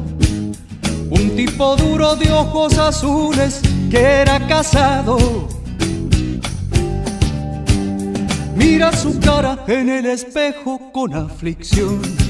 un 1.09 1.37
tipo 1.37 1.77
duro 1.77 2.17
de 2.17 2.33
ojos 2.33 2.77
azules 2.77 3.61
que 3.93 4.01
era 4.01 4.45
casado. 4.49 5.47
Mira 8.57 8.93
su 8.93 9.21
cara 9.21 9.65
en 9.69 9.89
el 9.89 10.07
espejo 10.07 10.91
con 10.93 11.15
aflicción. 11.15 12.24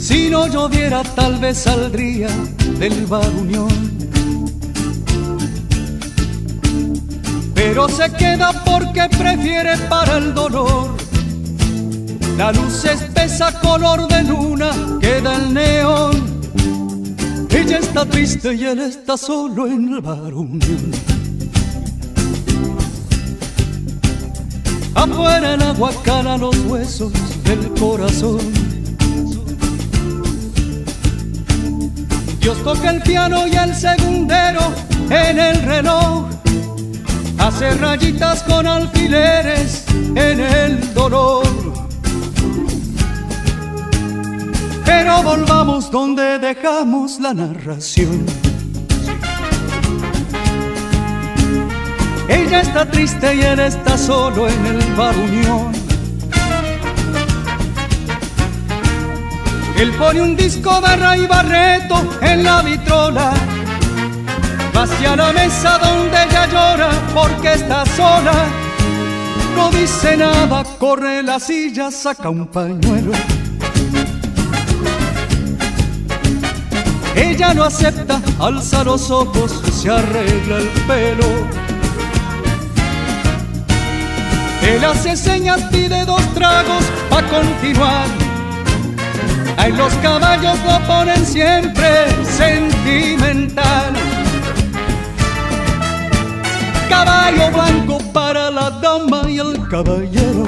Si 0.00 0.30
no 0.30 0.46
lloviera 0.46 1.02
tal 1.02 1.38
vez 1.38 1.58
saldría 1.58 2.28
del 2.78 3.06
bar 3.06 3.28
Unión. 3.30 3.68
Pero 7.54 7.88
se 7.88 8.10
queda 8.12 8.64
porque 8.64 9.08
prefiere 9.18 9.76
para 9.88 10.18
el 10.18 10.34
dolor 10.34 11.08
la 12.38 12.52
luz 12.52 12.84
espesa 12.84 13.50
color 13.60 14.06
de 14.06 14.22
luna 14.22 14.70
queda 15.00 15.34
el 15.34 15.52
neón. 15.52 16.38
Ella 17.50 17.78
está 17.78 18.06
triste 18.06 18.54
y 18.54 18.64
él 18.64 18.78
está 18.78 19.16
solo 19.16 19.66
en 19.66 19.92
el 19.92 20.00
bar 20.00 20.32
Afuera 24.94 25.54
el 25.54 25.62
agua 25.62 25.90
cala 26.04 26.38
los 26.38 26.56
huesos 26.66 27.12
del 27.42 27.70
corazón. 27.74 28.77
Dios 32.48 32.64
toca 32.64 32.88
el 32.88 33.02
piano 33.02 33.46
y 33.46 33.54
el 33.54 33.74
segundero 33.74 34.72
en 35.10 35.38
el 35.38 35.62
reloj 35.64 36.24
hace 37.36 37.74
rayitas 37.74 38.42
con 38.44 38.66
alfileres 38.66 39.84
en 40.14 40.40
el 40.40 40.94
dolor 40.94 41.44
Pero 44.86 45.22
volvamos 45.22 45.90
donde 45.90 46.38
dejamos 46.38 47.20
la 47.20 47.34
narración. 47.34 48.24
Ella 52.30 52.60
está 52.62 52.90
triste 52.90 53.34
y 53.34 53.42
él 53.42 53.60
está 53.60 53.98
solo 53.98 54.48
en 54.48 54.64
el 54.64 54.94
bar 54.94 55.14
Unión. 55.18 55.77
Él 59.78 59.92
pone 59.92 60.20
un 60.20 60.34
disco 60.34 60.80
de 60.80 60.96
Ray 60.96 61.26
Barreto 61.28 62.04
en 62.20 62.42
la 62.42 62.62
vitrola. 62.62 63.32
Va 64.76 64.82
hacia 64.82 65.14
la 65.14 65.32
mesa 65.32 65.78
donde 65.78 66.16
ella 66.24 66.46
llora 66.46 66.90
porque 67.14 67.52
está 67.52 67.86
sola. 67.86 68.46
No 69.54 69.70
dice 69.70 70.16
nada, 70.16 70.64
corre 70.80 71.22
la 71.22 71.38
silla, 71.38 71.92
saca 71.92 72.28
un 72.28 72.48
pañuelo. 72.48 73.12
Ella 77.14 77.54
no 77.54 77.62
acepta, 77.62 78.20
alza 78.40 78.82
los 78.82 79.10
ojos, 79.12 79.62
se 79.72 79.90
arregla 79.90 80.56
el 80.58 80.68
pelo. 80.88 81.26
Él 84.62 84.84
hace 84.84 85.16
señas, 85.16 85.62
pide 85.70 86.04
dos 86.04 86.22
tragos 86.34 86.84
pa' 87.08 87.22
continuar. 87.22 88.27
Ahí 89.58 89.72
los 89.72 89.92
caballos 89.94 90.56
lo 90.64 90.78
ponen 90.86 91.26
siempre 91.26 92.06
sentimental. 92.24 93.92
Caballo 96.88 97.50
blanco 97.50 97.98
para 98.12 98.52
la 98.52 98.70
dama 98.70 99.22
y 99.28 99.40
el 99.40 99.68
caballero. 99.68 100.46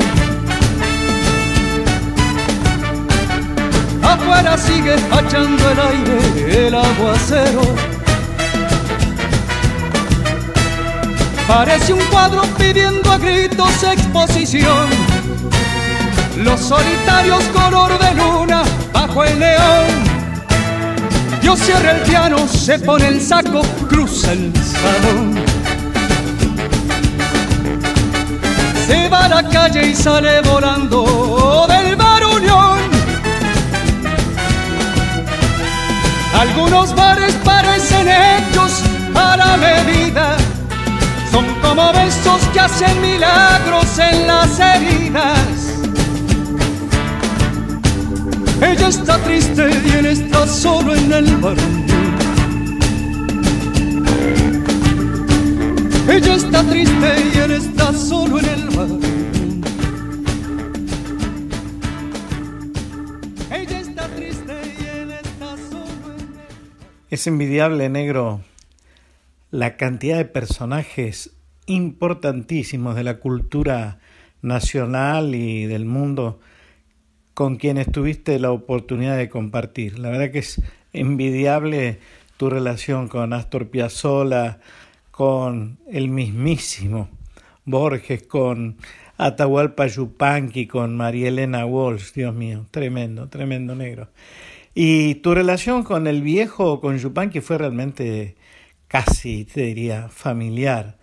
Afuera 4.01 4.57
sigue 4.57 4.95
echando 4.95 5.71
el 5.71 5.81
aire 5.81 6.69
el 6.69 6.75
aguacero. 6.77 7.63
Parece 11.49 11.93
un 11.93 12.05
cuadro 12.13 12.43
pidiendo 12.57 13.11
a 13.11 13.19
gritos 13.19 13.83
exposición. 13.83 14.87
Los 16.37 16.61
solitarios 16.61 17.43
color 17.53 17.99
de 17.99 18.15
luna 18.15 18.63
bajo 18.93 19.25
el 19.25 19.39
león. 19.39 19.87
Dios 21.43 21.59
cierra 21.59 21.93
el 21.93 22.01
piano, 22.03 22.39
se 22.49 22.79
pone 22.79 23.09
el 23.09 23.21
saco, 23.21 23.63
cruza 23.89 24.33
el 24.33 24.53
salón. 24.55 25.43
Se 28.87 29.09
va 29.09 29.25
a 29.25 29.29
la 29.29 29.49
calle 29.49 29.89
y 29.89 29.95
sale 29.95 30.41
volando 30.43 31.67
del 31.69 31.97
bar 31.97 32.25
Unión. 32.25 32.79
Algunos 36.39 36.95
bares 36.95 37.35
parecen 37.45 38.09
hechos 38.09 38.83
a 39.15 39.37
la 39.37 39.57
medida 39.57 40.37
son 41.31 41.45
como 41.63 41.93
besos 41.93 42.41
que 42.53 42.61
hacen 42.61 43.01
milagros 43.01 43.99
en 43.99 44.27
las 44.27 44.59
heridas. 44.59 45.00
Triste 49.31 49.71
y 49.87 49.91
él 49.97 50.07
está 50.07 50.47
solo 50.47 50.95
en 50.95 51.13
el 51.13 51.37
barón. 51.37 51.87
Ella 56.09 56.35
está 56.35 56.65
triste 56.65 57.09
y 57.33 57.39
él 57.39 57.51
está 57.53 57.93
solo 57.93 58.41
en 58.41 58.45
el 58.47 58.71
barón. 58.71 59.01
Ella 63.53 63.81
está 63.81 64.09
triste 64.17 64.55
y 64.81 64.87
él 64.87 65.11
está 65.13 65.57
solo 65.57 66.15
en 66.15 66.21
el 66.21 66.57
Es 67.11 67.27
envidiable, 67.29 67.89
negro, 67.89 68.41
la 69.53 69.77
cantidad 69.77 70.17
de 70.17 70.25
personajes 70.25 71.37
importantísimos 71.67 72.97
de 72.97 73.05
la 73.05 73.21
cultura 73.21 74.01
nacional 74.43 75.37
y 75.37 75.67
del 75.67 75.85
mundo 75.85 76.41
con 77.41 77.57
quienes 77.57 77.91
tuviste 77.91 78.39
la 78.39 78.53
oportunidad 78.53 79.17
de 79.17 79.31
compartir. 79.31 79.99
La 79.99 80.11
verdad 80.11 80.31
que 80.31 80.41
es 80.41 80.61
envidiable 80.93 81.99
tu 82.37 82.51
relación 82.51 83.09
con 83.09 83.33
Astor 83.33 83.71
Piazzolla, 83.71 84.61
con 85.11 85.79
el 85.89 86.11
mismísimo 86.11 87.09
Borges, 87.65 88.25
con 88.25 88.77
Atahualpa 89.17 89.87
Yupanqui, 89.87 90.67
con 90.67 90.95
María 90.99 91.29
Elena 91.29 91.65
Walsh, 91.65 92.13
Dios 92.13 92.35
mío, 92.35 92.67
tremendo, 92.71 93.31
tremendo 93.31 93.75
negro. 93.75 94.11
Y 94.75 95.15
tu 95.15 95.33
relación 95.35 95.83
con 95.83 96.07
el 96.07 96.21
viejo, 96.21 96.83
con 96.83 96.99
Yupanqui, 96.99 97.41
fue 97.41 97.57
realmente 97.57 98.37
casi, 98.87 99.47
te 99.47 99.63
diría, 99.63 100.11
familiar. 100.11 100.99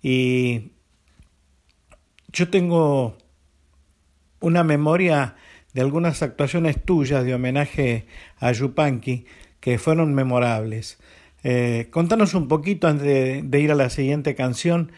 Y 0.00 0.74
yo 2.28 2.48
tengo 2.50 3.18
una 4.38 4.62
memoria 4.62 5.34
de 5.72 5.80
algunas 5.80 6.22
actuaciones 6.22 6.82
tuyas 6.82 7.24
de 7.24 7.34
homenaje 7.34 8.06
a 8.38 8.52
Yupanqui 8.52 9.26
que 9.60 9.78
fueron 9.78 10.14
memorables. 10.14 10.98
Eh, 11.44 11.88
contanos 11.90 12.34
un 12.34 12.48
poquito 12.48 12.88
antes 12.88 13.42
de, 13.42 13.60
ir 13.60 13.72
a 13.72 13.74
la 13.74 13.90
siguiente 13.90 14.34
canción, 14.34 14.92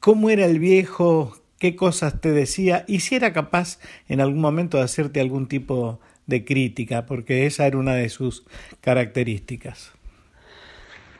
cómo 0.00 0.30
era 0.30 0.44
el 0.44 0.58
viejo, 0.58 1.36
qué 1.58 1.74
cosas 1.76 2.20
te 2.20 2.30
decía 2.30 2.84
y 2.86 3.00
si 3.00 3.14
era 3.14 3.32
capaz 3.32 3.78
en 4.08 4.20
algún 4.20 4.40
momento 4.40 4.78
de 4.78 4.84
hacerte 4.84 5.20
algún 5.20 5.48
tipo 5.48 6.00
de 6.26 6.44
crítica, 6.44 7.06
porque 7.06 7.46
esa 7.46 7.66
era 7.66 7.78
una 7.78 7.94
de 7.94 8.08
sus 8.08 8.44
características. 8.80 9.92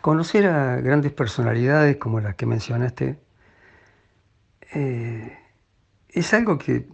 Conocer 0.00 0.46
a 0.46 0.80
grandes 0.80 1.12
personalidades 1.12 1.96
como 1.96 2.20
las 2.20 2.34
que 2.34 2.46
mencionaste 2.46 3.18
eh, 4.74 5.38
es 6.08 6.34
algo 6.34 6.58
que 6.58 6.86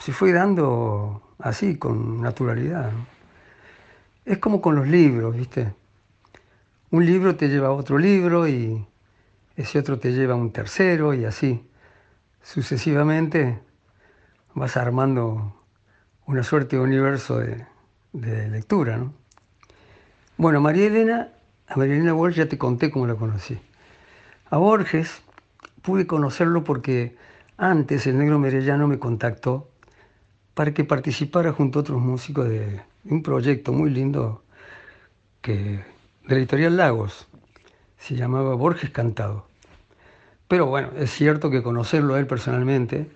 se 0.00 0.12
fue 0.12 0.32
dando 0.32 1.22
así, 1.38 1.76
con 1.76 2.20
naturalidad. 2.20 2.92
Es 4.24 4.38
como 4.38 4.60
con 4.60 4.76
los 4.76 4.86
libros, 4.86 5.36
¿viste? 5.36 5.74
Un 6.90 7.04
libro 7.04 7.36
te 7.36 7.48
lleva 7.48 7.68
a 7.68 7.72
otro 7.72 7.98
libro 7.98 8.48
y 8.48 8.86
ese 9.56 9.78
otro 9.78 9.98
te 9.98 10.12
lleva 10.12 10.34
a 10.34 10.36
un 10.36 10.52
tercero 10.52 11.14
y 11.14 11.24
así. 11.24 11.68
Sucesivamente 12.42 13.58
vas 14.54 14.76
armando 14.76 15.54
una 16.26 16.42
suerte 16.42 16.76
de 16.76 16.82
universo 16.82 17.38
de, 17.38 17.66
lectura, 18.12 18.96
¿no? 18.96 19.12
Bueno, 20.38 20.60
María 20.60 20.86
Elena 20.86 21.28
a 21.68 21.76
Marilena 21.76 22.14
Walsh 22.14 22.36
ya 22.36 22.48
te 22.48 22.58
conté 22.58 22.90
cómo 22.90 23.06
la 23.06 23.14
conocí. 23.16 23.58
A 24.50 24.56
Borges 24.58 25.22
pude 25.82 26.06
conocerlo 26.06 26.62
porque 26.62 27.16
antes 27.56 28.06
el 28.06 28.18
negro 28.18 28.38
merellano 28.38 28.86
me 28.86 28.98
contactó 28.98 29.68
para 30.56 30.72
que 30.72 30.84
participara 30.84 31.52
junto 31.52 31.78
a 31.78 31.82
otros 31.82 32.00
músicos 32.00 32.48
de, 32.48 32.80
un 33.04 33.22
proyecto 33.22 33.74
muy 33.74 33.90
lindo 33.90 34.42
que, 35.42 35.52
de 35.52 35.84
la 36.28 36.36
editorial 36.36 36.78
Lagos. 36.78 37.28
Se 37.98 38.16
llamaba 38.16 38.54
Borges 38.54 38.88
Cantado. 38.88 39.46
Pero 40.48 40.64
bueno, 40.64 40.92
es 40.96 41.10
cierto 41.10 41.50
que 41.50 41.62
conocerlo 41.62 42.14
a 42.14 42.20
él 42.20 42.26
personalmente, 42.26 43.06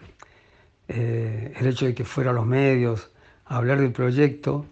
eh, 0.88 1.54
el 1.58 1.66
hecho 1.66 1.86
de 1.86 1.94
que 1.94 2.04
fuera 2.04 2.32
a 2.32 2.34
los 2.34 2.44
medios 2.44 3.10
a 3.46 3.56
hablar 3.56 3.80
del 3.80 3.92
proyecto, 3.92 4.66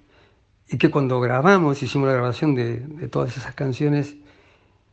y 0.69 0.77
que 0.77 0.91
cuando 0.91 1.21
grabamos, 1.21 1.83
hicimos 1.83 2.09
la 2.09 2.15
grabación 2.17 2.55
de, 2.55 3.09
todas 3.09 3.35
esas 3.35 3.55
canciones, 3.55 4.15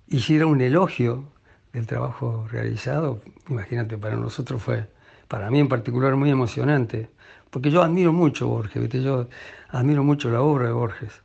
hiciera 0.07 0.45
un 0.45 0.61
elogio 0.61 1.26
del 1.73 1.88
trabajo 1.88 2.47
realizado, 2.49 3.21
imagínate, 3.49 3.97
para 3.97 4.15
nosotros 4.15 4.63
fue, 4.63 4.88
para 5.28 5.51
mí 5.51 5.59
en 5.59 5.67
particular, 5.67 6.15
muy 6.15 6.30
emocionante, 6.30 7.09
porque 7.56 7.72
yo 7.72 7.82
admiro 7.82 8.12
mucho 8.12 8.49
Borges, 8.49 8.82
¿viste? 8.82 9.01
yo 9.01 9.30
admiro 9.70 10.03
mucho 10.03 10.30
la 10.30 10.41
obra 10.41 10.66
de 10.66 10.74
Borges. 10.74 11.22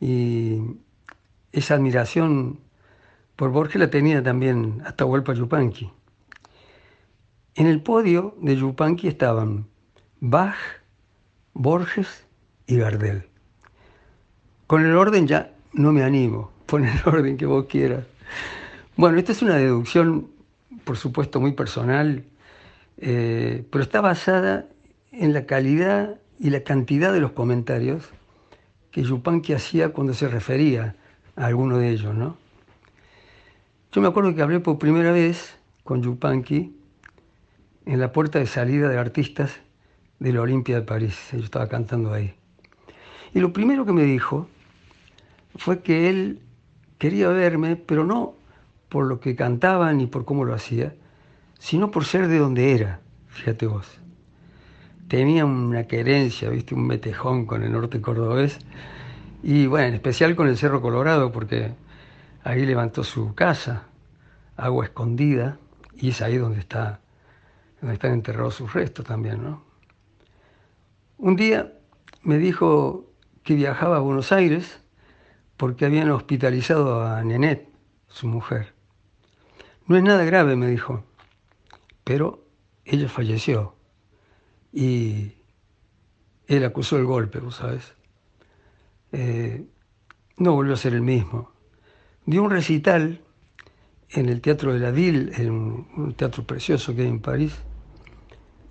Y 0.00 0.62
esa 1.52 1.74
admiración 1.74 2.58
por 3.36 3.50
Borges 3.50 3.78
la 3.78 3.90
tenía 3.90 4.22
también 4.22 4.80
hasta 4.86 5.04
Huelpa 5.04 5.34
Yupanqui. 5.34 5.90
En 7.54 7.66
el 7.66 7.82
podio 7.82 8.34
de 8.40 8.56
Yupanqui 8.56 9.08
estaban 9.08 9.66
Bach, 10.20 10.56
Borges 11.52 12.26
y 12.66 12.78
Gardel. 12.78 13.28
Con 14.66 14.86
el 14.86 14.96
orden 14.96 15.26
ya 15.26 15.52
no 15.74 15.92
me 15.92 16.02
animo, 16.02 16.50
pon 16.64 16.86
el 16.86 16.98
orden 17.04 17.36
que 17.36 17.44
vos 17.44 17.66
quieras. 17.66 18.06
Bueno, 18.96 19.18
esta 19.18 19.32
es 19.32 19.42
una 19.42 19.56
deducción, 19.56 20.30
por 20.84 20.96
supuesto, 20.96 21.40
muy 21.40 21.52
personal, 21.52 22.24
eh, 22.96 23.66
pero 23.70 23.84
está 23.84 24.00
basada 24.00 24.64
en 25.12 25.32
la 25.32 25.46
calidad 25.46 26.20
y 26.38 26.50
la 26.50 26.62
cantidad 26.62 27.12
de 27.12 27.20
los 27.20 27.32
comentarios 27.32 28.08
que 28.90 29.02
Yupanqui 29.02 29.52
hacía 29.52 29.90
cuando 29.90 30.14
se 30.14 30.28
refería 30.28 30.96
a 31.36 31.46
alguno 31.46 31.78
de 31.78 31.90
ellos, 31.90 32.14
¿no? 32.14 32.36
Yo 33.92 34.00
me 34.00 34.08
acuerdo 34.08 34.34
que 34.34 34.42
hablé 34.42 34.60
por 34.60 34.78
primera 34.78 35.12
vez 35.12 35.56
con 35.84 36.02
Yupanqui 36.02 36.76
en 37.86 38.00
la 38.00 38.12
puerta 38.12 38.38
de 38.38 38.46
salida 38.46 38.88
de 38.88 38.98
artistas 38.98 39.60
de 40.18 40.32
la 40.32 40.42
Olimpia 40.42 40.76
de 40.76 40.82
París. 40.82 41.18
Yo 41.32 41.38
estaba 41.38 41.68
cantando 41.68 42.12
ahí. 42.12 42.34
Y 43.34 43.40
lo 43.40 43.52
primero 43.52 43.84
que 43.84 43.92
me 43.92 44.04
dijo 44.04 44.48
fue 45.56 45.82
que 45.82 46.08
él 46.08 46.40
quería 46.98 47.28
verme, 47.28 47.76
pero 47.76 48.04
no 48.04 48.34
por 48.88 49.06
lo 49.06 49.20
que 49.20 49.36
cantaba 49.36 49.92
ni 49.92 50.06
por 50.06 50.24
cómo 50.24 50.44
lo 50.44 50.54
hacía, 50.54 50.94
sino 51.58 51.90
por 51.90 52.04
ser 52.04 52.28
de 52.28 52.38
donde 52.38 52.72
era, 52.72 53.00
fíjate 53.28 53.66
vos. 53.66 53.99
Tenía 55.10 55.44
una 55.44 55.88
querencia, 55.88 56.48
viste, 56.50 56.72
un 56.72 56.86
metejón 56.86 57.44
con 57.44 57.64
el 57.64 57.72
norte 57.72 58.00
cordobés, 58.00 58.60
y 59.42 59.66
bueno, 59.66 59.88
en 59.88 59.94
especial 59.94 60.36
con 60.36 60.46
el 60.46 60.56
Cerro 60.56 60.80
Colorado, 60.80 61.32
porque 61.32 61.74
ahí 62.44 62.64
levantó 62.64 63.02
su 63.02 63.34
casa, 63.34 63.88
agua 64.56 64.84
escondida, 64.84 65.58
y 65.96 66.10
es 66.10 66.22
ahí 66.22 66.36
donde, 66.36 66.60
está, 66.60 67.00
donde 67.80 67.94
están 67.94 68.12
enterrados 68.12 68.54
sus 68.54 68.72
restos 68.72 69.04
también, 69.04 69.42
¿no? 69.42 69.64
Un 71.18 71.34
día 71.34 71.72
me 72.22 72.38
dijo 72.38 73.10
que 73.42 73.56
viajaba 73.56 73.96
a 73.96 74.00
Buenos 74.00 74.30
Aires 74.30 74.80
porque 75.56 75.86
habían 75.86 76.12
hospitalizado 76.12 77.04
a 77.04 77.24
Nenet, 77.24 77.68
su 78.06 78.28
mujer. 78.28 78.74
No 79.88 79.96
es 79.96 80.04
nada 80.04 80.22
grave, 80.22 80.54
me 80.54 80.68
dijo, 80.68 81.02
pero 82.04 82.44
ella 82.84 83.08
falleció 83.08 83.74
y 84.72 85.32
él 86.46 86.64
acusó 86.64 86.96
el 86.96 87.04
golpe, 87.04 87.38
¿vos 87.38 87.56
sabes? 87.56 87.94
Eh, 89.12 89.64
no 90.36 90.54
volvió 90.54 90.74
a 90.74 90.76
ser 90.76 90.94
el 90.94 91.02
mismo. 91.02 91.52
Dio 92.26 92.42
un 92.42 92.50
recital 92.50 93.20
en 94.10 94.28
el 94.28 94.40
Teatro 94.40 94.72
de 94.72 94.80
la 94.80 94.90
Ville, 94.90 95.32
en 95.36 95.50
un 95.50 96.14
teatro 96.16 96.44
precioso 96.44 96.94
que 96.94 97.02
hay 97.02 97.08
en 97.08 97.20
París, 97.20 97.54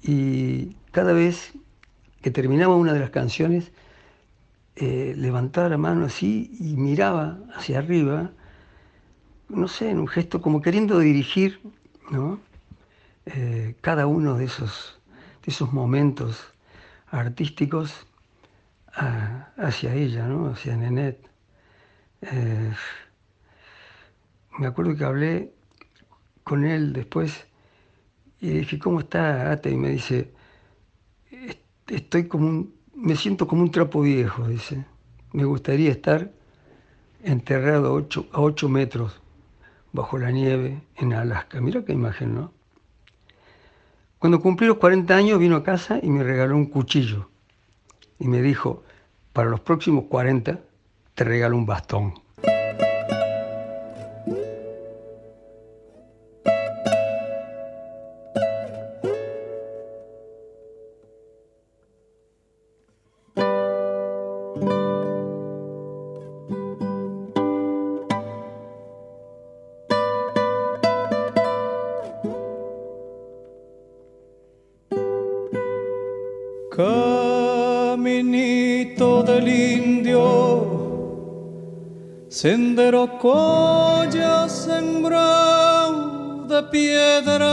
y 0.01 0.75
cada 0.91 1.13
vez 1.13 1.53
que 2.21 2.31
terminaba 2.31 2.75
una 2.75 2.93
de 2.93 2.99
las 2.99 3.09
canciones, 3.09 3.71
eh, 4.75 5.13
levantaba 5.17 5.69
la 5.69 5.77
mano 5.77 6.05
así 6.05 6.51
y 6.59 6.75
miraba 6.75 7.39
hacia 7.55 7.79
arriba, 7.79 8.31
no 9.49 9.67
sé, 9.67 9.89
en 9.89 9.99
un 9.99 10.07
gesto 10.07 10.41
como 10.41 10.61
queriendo 10.61 10.99
dirigir 10.99 11.59
eh, 13.25 13.75
cada 13.81 14.07
uno 14.07 14.35
de 14.35 14.45
esos, 14.45 14.98
de 15.45 15.51
esos 15.51 15.71
momentos 15.73 16.53
artísticos 17.11 18.05
hacia 19.57 19.93
ella, 19.93 20.27
¿no? 20.27 20.49
hacia 20.49 20.75
Nenet. 20.75 21.29
Eh, 22.21 22.73
me 24.57 24.67
acuerdo 24.67 24.95
que 24.95 25.03
hablé 25.05 25.53
con 26.43 26.65
él 26.65 26.93
después 26.93 27.45
y 28.41 28.49
dije, 28.49 28.79
¿cómo 28.79 29.01
está 29.01 29.51
Ate? 29.51 29.71
Y 29.71 29.77
me 29.77 29.89
dice, 29.89 30.33
estoy 31.87 32.27
como 32.27 32.47
un, 32.47 32.75
me 32.93 33.15
siento 33.15 33.47
como 33.47 33.61
un 33.61 33.71
trapo 33.71 34.01
viejo, 34.01 34.47
dice. 34.47 34.85
Me 35.31 35.45
gustaría 35.45 35.91
estar 35.91 36.31
enterrado 37.23 37.97
a 38.31 38.41
8 38.41 38.69
metros 38.69 39.21
bajo 39.91 40.17
la 40.17 40.31
nieve 40.31 40.81
en 40.95 41.13
Alaska. 41.13 41.61
Mira 41.61 41.83
qué 41.83 41.93
imagen, 41.93 42.35
¿no? 42.35 42.58
Cuando 44.19 44.41
cumplí 44.41 44.67
los 44.67 44.77
40 44.77 45.15
años 45.15 45.39
vino 45.39 45.55
a 45.55 45.63
casa 45.63 45.97
y 46.03 46.09
me 46.09 46.23
regaló 46.23 46.57
un 46.57 46.65
cuchillo. 46.65 47.29
Y 48.19 48.27
me 48.27 48.41
dijo, 48.41 48.83
para 49.31 49.49
los 49.49 49.61
próximos 49.61 50.05
40 50.09 50.59
te 51.15 51.23
regalo 51.23 51.55
un 51.55 51.65
bastón. 51.65 52.15
Sendero 82.29 83.17
colla 83.17 84.47
sembrado 84.47 86.45
de 86.47 86.63
piedras. 86.69 87.49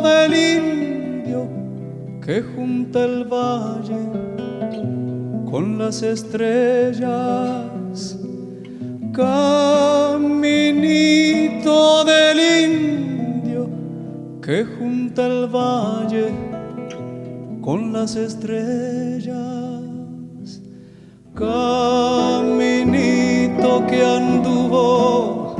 del 0.02 0.34
indio 0.34 1.48
que 2.24 2.42
junta 2.42 3.04
el 3.04 3.24
valle 3.24 3.96
con 5.50 5.78
las 5.78 6.02
estrellas. 6.02 7.08
Caminito 9.14 10.44
del 12.04 12.38
indio 12.38 13.70
que 14.42 14.64
junta 14.64 15.26
el 15.26 15.46
valle 15.46 16.45
con 17.66 17.92
las 17.92 18.14
estrellas. 18.14 19.34
Caminito 21.34 22.94
que 23.88 24.04
anduvo 24.04 25.56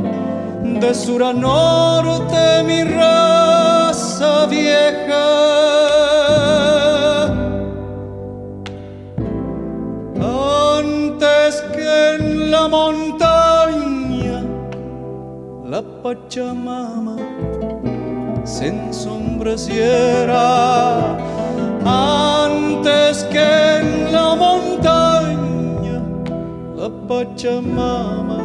de 0.81 0.95
sur 0.95 1.25
a 1.25 1.33
norte 1.33 2.63
mi 2.65 2.85
raza 2.85 4.47
vieja. 4.47 5.27
Antes 10.79 11.61
que 11.75 12.15
en 12.15 12.53
la 12.53 12.69
montaña 12.69 14.45
la 15.73 15.83
Pachamama 16.03 17.17
se 18.45 18.69
ensombreciera 18.69 21.26
antes 21.87 23.23
que 23.25 23.79
en 23.79 24.13
la 24.13 24.35
montaña 24.35 26.03
la 26.77 26.89
Pachamama 27.07 28.43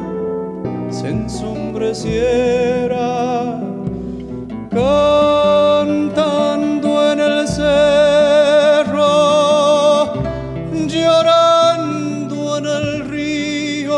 se 0.92 1.10
ensombreciera, 1.10 3.60
cantando 4.70 7.12
en 7.12 7.20
el 7.20 7.48
cerro, 7.48 8.94
llorando 10.88 12.58
en 12.60 12.66
el 12.68 13.10
río, 13.10 13.98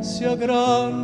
se 0.00 0.26
agranda 0.26 0.99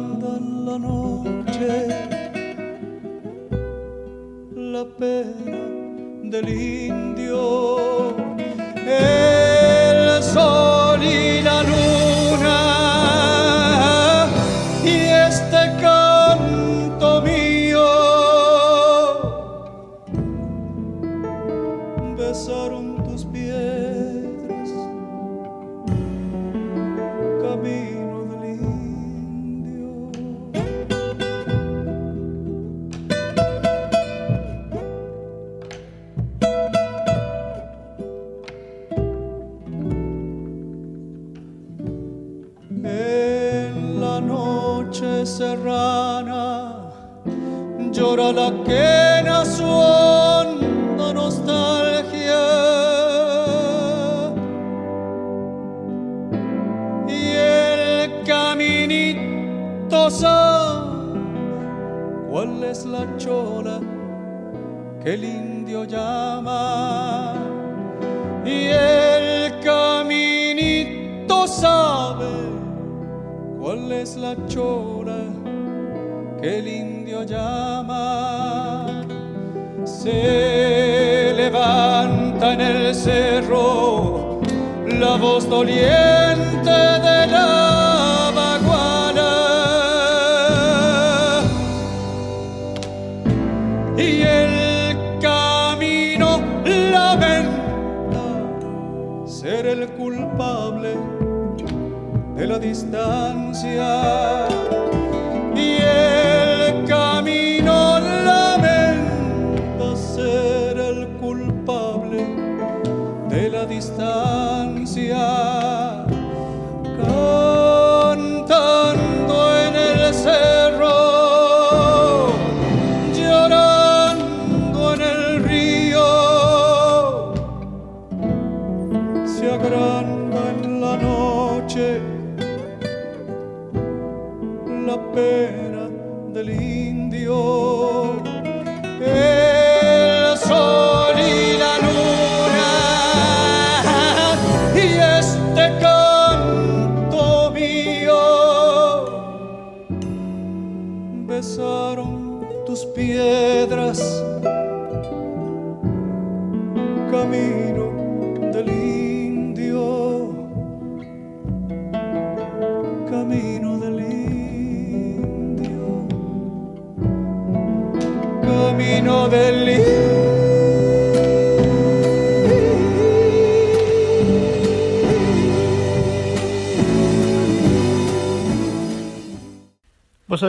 del 6.42 6.75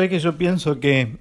que 0.09 0.19
yo 0.19 0.37
pienso 0.37 0.79
que 0.79 1.17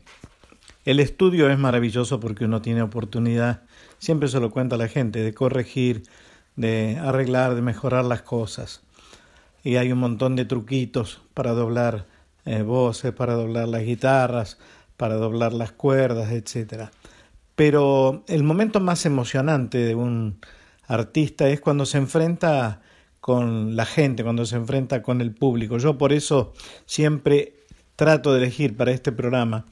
el 0.84 1.01
estudio 1.01 1.51
es 1.51 1.59
maravilloso 1.59 2.20
porque 2.20 2.45
uno 2.45 2.62
tiene 2.62 2.82
oportunidad, 2.82 3.62
siempre 3.99 4.28
se 4.28 4.41
lo 4.41 4.51
cuenta 4.51 4.76
la 4.76 4.89
gente, 4.89 5.20
de 5.22 5.34
corregir, 5.34 6.05
de 6.55 6.99
arreglar, 7.01 7.55
de 7.55 7.62
mejorar 7.62 8.05
las 8.05 8.22
cosas. 8.22 8.82
Y 9.64 9.76
hay 9.76 9.91
un 9.91 9.99
montón 9.99 10.37
de 10.37 10.45
truquitos 10.45 11.22
para 11.34 11.53
doblar 11.53 12.07
eh, 12.45 12.62
voces, 12.62 13.12
para 13.12 13.34
doblar 13.34 13.68
las 13.68 13.82
guitarras, 13.82 14.59
para 14.97 15.16
doblar 15.16 15.53
las 15.53 15.72
cuerdas, 15.72 16.30
etc. 16.30 16.91
Pero 17.57 18.22
el 18.28 18.45
momento 18.45 18.78
más 18.80 19.05
emocionante 19.07 19.78
de 19.78 19.95
un 19.95 20.39
artista 20.87 21.49
es 21.49 21.61
cuando 21.61 21.84
se 21.84 21.99
enfrenta 21.99 22.80
con 23.20 23.74
la 23.74 23.87
gente, 23.87 24.22
cuando 24.22 24.47
se 24.47 24.55
enfrenta 24.55 25.03
con 25.03 25.20
el 25.20 25.34
público. 25.34 25.78
Yo 25.78 25.99
por 25.99 26.12
eso 26.12 26.53
siempre 26.84 27.55
trato 27.97 28.32
de 28.32 28.38
elegir 28.38 28.76
para 28.76 28.92
este 28.92 29.12
programa 29.12 29.66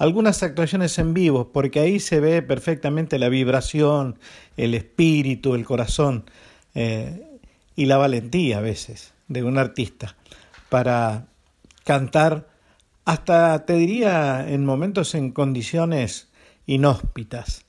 algunas 0.00 0.42
actuaciones 0.42 0.98
en 0.98 1.12
vivo, 1.12 1.52
porque 1.52 1.78
ahí 1.78 2.00
se 2.00 2.20
ve 2.20 2.40
perfectamente 2.40 3.18
la 3.18 3.28
vibración, 3.28 4.18
el 4.56 4.74
espíritu, 4.74 5.54
el 5.54 5.66
corazón 5.66 6.24
eh, 6.74 7.38
y 7.76 7.84
la 7.84 7.98
valentía 7.98 8.58
a 8.58 8.60
veces 8.62 9.12
de 9.28 9.44
un 9.44 9.58
artista 9.58 10.16
para 10.70 11.26
cantar 11.84 12.48
hasta, 13.04 13.66
te 13.66 13.74
diría, 13.74 14.48
en 14.48 14.64
momentos 14.64 15.14
en 15.14 15.32
condiciones 15.32 16.30
inhóspitas. 16.64 17.66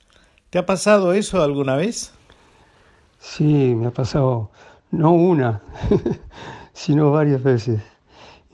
¿Te 0.48 0.58
ha 0.58 0.64
pasado 0.64 1.12
eso 1.12 1.42
alguna 1.42 1.76
vez? 1.76 2.14
Sí, 3.18 3.74
me 3.74 3.88
ha 3.88 3.90
pasado 3.90 4.50
no 4.90 5.12
una, 5.12 5.60
sino 6.72 7.10
varias 7.10 7.42
veces. 7.42 7.82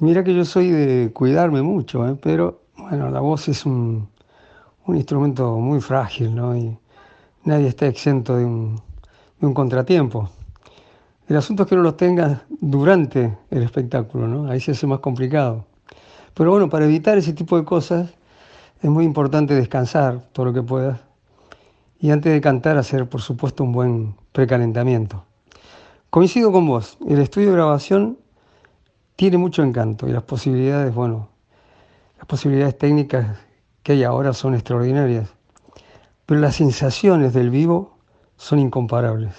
Mira 0.00 0.22
que 0.22 0.32
yo 0.32 0.44
soy 0.44 0.70
de 0.70 1.10
cuidarme 1.12 1.60
mucho, 1.60 2.06
¿eh? 2.06 2.16
pero 2.22 2.62
bueno, 2.76 3.10
la 3.10 3.18
voz 3.18 3.48
es 3.48 3.66
un, 3.66 4.08
un, 4.86 4.96
instrumento 4.96 5.56
muy 5.58 5.80
frágil, 5.80 6.36
¿no? 6.36 6.56
Y 6.56 6.78
nadie 7.42 7.66
está 7.66 7.86
exento 7.86 8.36
de 8.36 8.44
un, 8.44 8.80
de 9.40 9.46
un 9.46 9.52
contratiempo. 9.52 10.30
El 11.26 11.36
asunto 11.36 11.64
es 11.64 11.68
que 11.68 11.74
no 11.74 11.82
los 11.82 11.96
tengas 11.96 12.42
durante 12.48 13.36
el 13.50 13.62
espectáculo, 13.64 14.28
¿no? 14.28 14.48
Ahí 14.48 14.60
se 14.60 14.70
hace 14.70 14.86
más 14.86 15.00
complicado. 15.00 15.64
Pero 16.32 16.52
bueno, 16.52 16.68
para 16.68 16.84
evitar 16.84 17.18
ese 17.18 17.32
tipo 17.32 17.58
de 17.58 17.64
cosas 17.64 18.14
es 18.80 18.90
muy 18.90 19.04
importante 19.04 19.54
descansar 19.54 20.28
todo 20.30 20.46
lo 20.46 20.52
que 20.52 20.62
puedas 20.62 21.00
y 22.00 22.10
antes 22.12 22.32
de 22.32 22.40
cantar 22.40 22.78
hacer, 22.78 23.08
por 23.08 23.20
supuesto, 23.20 23.64
un 23.64 23.72
buen 23.72 24.14
precalentamiento. 24.30 25.24
Coincido 26.10 26.52
con 26.52 26.68
vos, 26.68 26.98
el 27.08 27.18
estudio 27.18 27.48
de 27.48 27.54
grabación 27.54 28.18
tiene 29.18 29.36
mucho 29.36 29.64
encanto 29.64 30.08
y 30.08 30.12
las 30.12 30.22
posibilidades, 30.22 30.94
bueno, 30.94 31.28
las 32.18 32.26
posibilidades 32.26 32.78
técnicas 32.78 33.36
que 33.82 33.90
hay 33.90 34.04
ahora 34.04 34.32
son 34.32 34.54
extraordinarias, 34.54 35.28
pero 36.24 36.40
las 36.40 36.54
sensaciones 36.54 37.34
del 37.34 37.50
vivo 37.50 37.98
son 38.36 38.60
incomparables. 38.60 39.34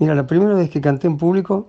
Mira, 0.00 0.16
la 0.16 0.26
primera 0.26 0.54
vez 0.54 0.68
que 0.68 0.80
canté 0.80 1.06
en 1.06 1.16
público 1.16 1.68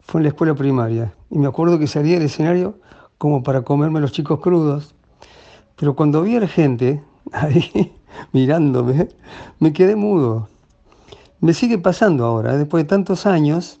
fue 0.00 0.18
en 0.18 0.24
la 0.24 0.30
escuela 0.30 0.56
primaria 0.56 1.14
y 1.30 1.38
me 1.38 1.46
acuerdo 1.46 1.78
que 1.78 1.86
salía 1.86 2.14
del 2.14 2.26
escenario 2.26 2.74
como 3.18 3.44
para 3.44 3.62
comerme 3.62 4.00
los 4.00 4.10
chicos 4.10 4.40
crudos, 4.40 4.96
pero 5.76 5.94
cuando 5.94 6.22
vi 6.22 6.38
a 6.38 6.40
la 6.40 6.48
gente 6.48 7.00
ahí 7.34 7.94
mirándome, 8.32 9.10
me 9.60 9.72
quedé 9.72 9.94
mudo. 9.94 10.48
Me 11.38 11.54
sigue 11.54 11.78
pasando 11.78 12.26
ahora, 12.26 12.56
después 12.56 12.82
de 12.82 12.88
tantos 12.88 13.26
años, 13.26 13.78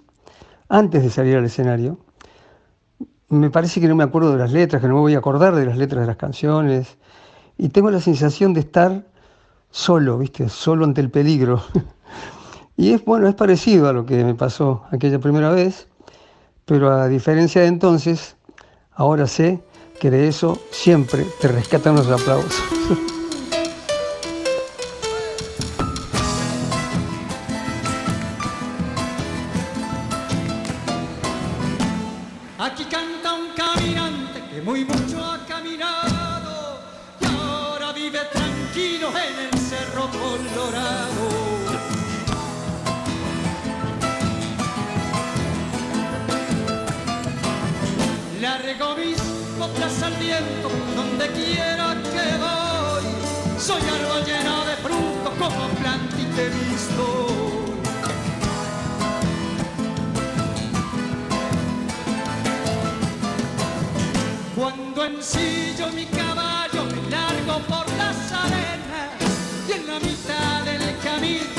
antes 0.68 1.02
de 1.02 1.10
salir 1.10 1.36
al 1.36 1.44
escenario, 1.44 1.98
me 3.28 3.50
parece 3.50 3.80
que 3.80 3.88
no 3.88 3.94
me 3.94 4.04
acuerdo 4.04 4.32
de 4.32 4.38
las 4.38 4.52
letras, 4.52 4.80
que 4.80 4.88
no 4.88 4.94
me 4.94 5.00
voy 5.00 5.14
a 5.14 5.18
acordar 5.18 5.54
de 5.54 5.66
las 5.66 5.76
letras 5.76 6.00
de 6.02 6.06
las 6.06 6.16
canciones, 6.16 6.96
y 7.56 7.68
tengo 7.68 7.90
la 7.90 8.00
sensación 8.00 8.54
de 8.54 8.60
estar 8.60 9.04
solo, 9.70 10.18
¿viste? 10.18 10.48
Solo 10.48 10.84
ante 10.84 11.00
el 11.00 11.10
peligro. 11.10 11.62
y 12.76 12.92
es 12.92 13.04
bueno, 13.04 13.28
es 13.28 13.34
parecido 13.34 13.88
a 13.88 13.92
lo 13.92 14.06
que 14.06 14.24
me 14.24 14.34
pasó 14.34 14.84
aquella 14.90 15.18
primera 15.18 15.50
vez, 15.50 15.88
pero 16.64 16.90
a 16.92 17.08
diferencia 17.08 17.62
de 17.62 17.68
entonces, 17.68 18.36
ahora 18.92 19.26
sé 19.26 19.62
que 20.00 20.10
de 20.10 20.28
eso 20.28 20.58
siempre 20.70 21.26
te 21.40 21.48
rescatan 21.48 21.96
los 21.96 22.08
aplausos. 22.08 22.62
del 71.28 71.57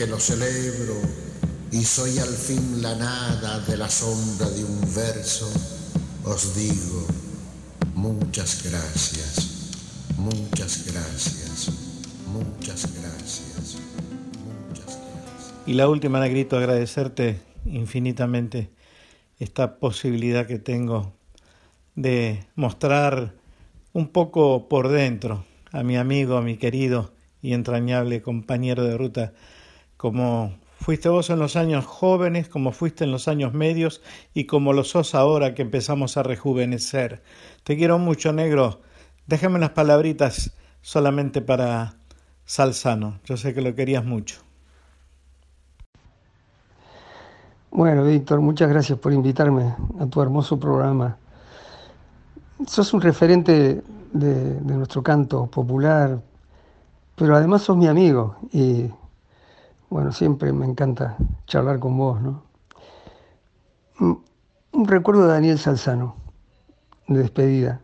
Porque 0.00 0.12
lo 0.12 0.18
celebro 0.18 0.94
y 1.70 1.84
soy 1.84 2.18
al 2.20 2.28
fin 2.28 2.80
la 2.80 2.94
nada 2.94 3.58
de 3.66 3.76
la 3.76 3.90
sombra 3.90 4.48
de 4.48 4.64
un 4.64 4.80
verso, 4.94 5.46
os 6.24 6.56
digo 6.56 7.06
muchas 7.96 8.62
gracias, 8.64 9.76
muchas 10.16 10.86
gracias, 10.86 11.68
muchas 12.32 12.88
gracias, 12.94 13.76
muchas 14.42 14.96
gracias. 14.96 15.66
Y 15.66 15.74
la 15.74 15.86
última, 15.86 16.18
Negrito, 16.18 16.56
agradecerte 16.56 17.42
infinitamente 17.66 18.70
esta 19.38 19.76
posibilidad 19.76 20.46
que 20.46 20.58
tengo 20.58 21.12
de 21.94 22.46
mostrar 22.54 23.34
un 23.92 24.08
poco 24.08 24.66
por 24.66 24.88
dentro 24.88 25.44
a 25.72 25.82
mi 25.82 25.98
amigo, 25.98 26.38
a 26.38 26.42
mi 26.42 26.56
querido 26.56 27.12
y 27.42 27.52
entrañable 27.52 28.22
compañero 28.22 28.84
de 28.84 28.96
ruta, 28.96 29.34
como 30.00 30.54
fuiste 30.78 31.10
vos 31.10 31.28
en 31.28 31.38
los 31.38 31.56
años 31.56 31.84
jóvenes, 31.84 32.48
como 32.48 32.72
fuiste 32.72 33.04
en 33.04 33.12
los 33.12 33.28
años 33.28 33.52
medios 33.52 34.00
y 34.32 34.46
como 34.46 34.72
lo 34.72 34.82
sos 34.82 35.14
ahora 35.14 35.54
que 35.54 35.60
empezamos 35.60 36.16
a 36.16 36.22
rejuvenecer. 36.22 37.22
Te 37.64 37.76
quiero 37.76 37.98
mucho, 37.98 38.32
negro. 38.32 38.80
Déjame 39.26 39.56
unas 39.56 39.72
palabritas 39.72 40.56
solamente 40.80 41.42
para 41.42 41.96
Salzano. 42.46 43.20
Yo 43.26 43.36
sé 43.36 43.52
que 43.52 43.60
lo 43.60 43.74
querías 43.74 44.02
mucho. 44.02 44.40
Bueno, 47.70 48.04
Víctor, 48.04 48.40
muchas 48.40 48.70
gracias 48.70 48.98
por 48.98 49.12
invitarme 49.12 49.74
a 50.00 50.06
tu 50.06 50.22
hermoso 50.22 50.58
programa. 50.58 51.18
Sos 52.66 52.94
un 52.94 53.02
referente 53.02 53.82
de, 54.14 54.60
nuestro 54.62 55.02
canto 55.02 55.46
popular, 55.48 56.22
pero 57.16 57.36
además 57.36 57.60
sos 57.60 57.76
mi 57.76 57.86
amigo 57.86 58.36
y 58.50 58.88
bueno, 59.90 60.12
siempre 60.12 60.52
me 60.52 60.66
encanta 60.66 61.16
charlar 61.46 61.80
con 61.80 61.98
vos, 61.98 62.20
¿no? 62.20 62.42
Mm, 63.98 64.14
un 64.72 64.86
recuerdo 64.86 65.22
de 65.26 65.32
Daniel 65.32 65.58
Salzano, 65.58 66.14
de 67.08 67.18
despedida. 67.18 67.80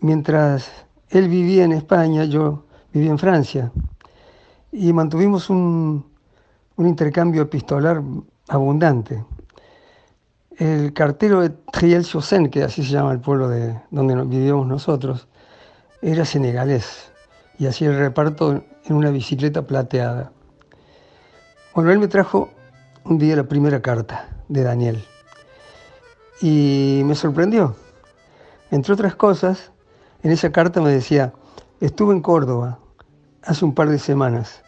Mientras 0.00 0.68
él 1.08 1.28
vivía 1.28 1.64
en 1.64 1.72
España, 1.72 2.24
yo 2.24 2.64
vivía 2.92 3.10
en 3.10 3.18
Francia 3.18 3.72
y 4.72 4.92
mantuvimos 4.92 5.48
un, 5.48 6.04
un 6.76 6.86
intercambio 6.88 7.42
epistolar 7.42 8.02
abundante. 8.48 9.24
El 10.56 10.92
cartero 10.92 11.40
de 11.40 11.50
Triel-sur-Seine, 11.50 12.50
que 12.50 12.64
así 12.64 12.82
se 12.82 12.90
llama 12.90 13.12
el 13.12 13.20
pueblo 13.20 13.48
de 13.48 13.80
donde 13.90 14.16
vivíamos 14.24 14.66
nosotros, 14.66 15.28
era 16.02 16.24
senegalés 16.24 17.12
y 17.58 17.66
hacía 17.66 17.90
el 17.90 17.98
reparto 17.98 18.64
en 18.84 18.94
una 18.94 19.10
bicicleta 19.10 19.62
plateada. 19.62 20.32
Bueno, 21.80 21.94
él 21.94 21.98
me 21.98 22.08
trajo 22.08 22.50
un 23.04 23.16
día 23.16 23.34
la 23.36 23.44
primera 23.44 23.80
carta 23.80 24.28
de 24.48 24.62
Daniel 24.64 25.02
y 26.42 27.00
me 27.06 27.14
sorprendió. 27.14 27.74
Entre 28.70 28.92
otras 28.92 29.14
cosas, 29.14 29.72
en 30.22 30.30
esa 30.30 30.52
carta 30.52 30.82
me 30.82 30.90
decía, 30.90 31.32
estuve 31.80 32.12
en 32.12 32.20
Córdoba 32.20 32.80
hace 33.42 33.64
un 33.64 33.74
par 33.74 33.88
de 33.88 33.98
semanas, 33.98 34.62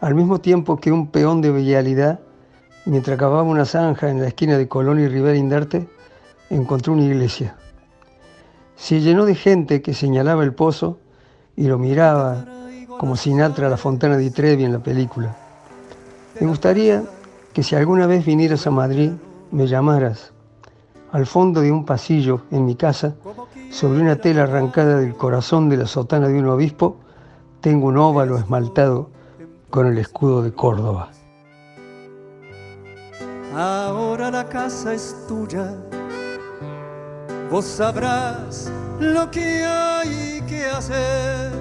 al 0.00 0.14
mismo 0.14 0.40
tiempo 0.40 0.76
que 0.76 0.92
un 0.92 1.08
peón 1.08 1.40
de 1.40 1.50
vialidad 1.50 2.20
Mientras 2.84 3.16
acababa 3.16 3.42
una 3.42 3.64
zanja 3.64 4.08
en 4.08 4.20
la 4.20 4.28
esquina 4.28 4.56
de 4.56 4.68
Colón 4.68 5.00
y 5.00 5.08
Rivera 5.08 5.36
Indarte, 5.36 5.88
encontró 6.50 6.92
una 6.92 7.02
iglesia. 7.02 7.56
Se 8.76 9.00
llenó 9.00 9.24
de 9.24 9.34
gente 9.34 9.82
que 9.82 9.92
señalaba 9.92 10.44
el 10.44 10.54
pozo 10.54 11.00
y 11.56 11.66
lo 11.66 11.78
miraba 11.78 12.44
como 12.96 13.16
Sinatra 13.16 13.66
a 13.66 13.70
la 13.70 13.76
fontana 13.76 14.16
di 14.16 14.30
Trevi 14.30 14.62
en 14.62 14.72
la 14.72 14.78
película. 14.78 15.43
Me 16.40 16.46
gustaría 16.46 17.02
que 17.52 17.62
si 17.62 17.76
alguna 17.76 18.06
vez 18.06 18.24
vinieras 18.24 18.66
a 18.66 18.70
Madrid, 18.70 19.12
me 19.50 19.66
llamaras. 19.66 20.32
Al 21.12 21.26
fondo 21.26 21.60
de 21.60 21.70
un 21.70 21.84
pasillo 21.84 22.42
en 22.50 22.66
mi 22.66 22.74
casa, 22.74 23.14
sobre 23.70 24.00
una 24.00 24.16
tela 24.16 24.42
arrancada 24.44 24.98
del 24.98 25.14
corazón 25.14 25.68
de 25.68 25.76
la 25.76 25.86
sotana 25.86 26.28
de 26.28 26.38
un 26.38 26.48
obispo, 26.48 26.96
tengo 27.60 27.86
un 27.86 27.98
óvalo 27.98 28.36
esmaltado 28.36 29.10
con 29.70 29.86
el 29.86 29.98
escudo 29.98 30.42
de 30.42 30.52
Córdoba. 30.52 31.10
Ahora 33.56 34.30
la 34.30 34.48
casa 34.48 34.92
es 34.92 35.16
tuya, 35.28 35.74
vos 37.50 37.64
sabrás 37.64 38.70
lo 38.98 39.30
que 39.30 39.64
hay 39.64 40.42
que 40.48 40.66
hacer. 40.66 41.52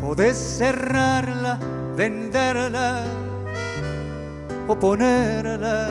Podés 0.00 0.36
cerrarla, 0.36 1.58
venderla 1.96 3.04
o 4.66 4.78
ponerla 4.78 5.88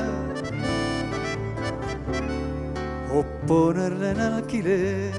o 3.13 3.23
ponerla 3.47 4.11
en 4.11 4.19
alquiler. 4.19 5.11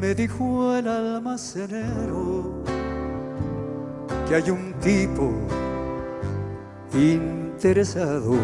Me 0.00 0.14
dijo 0.14 0.76
el 0.76 0.88
almacenero 0.88 2.62
que 4.28 4.34
hay 4.34 4.50
un 4.50 4.74
tipo 4.80 5.32
interesado. 6.94 8.36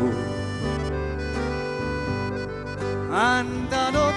Ándalo 3.12 4.11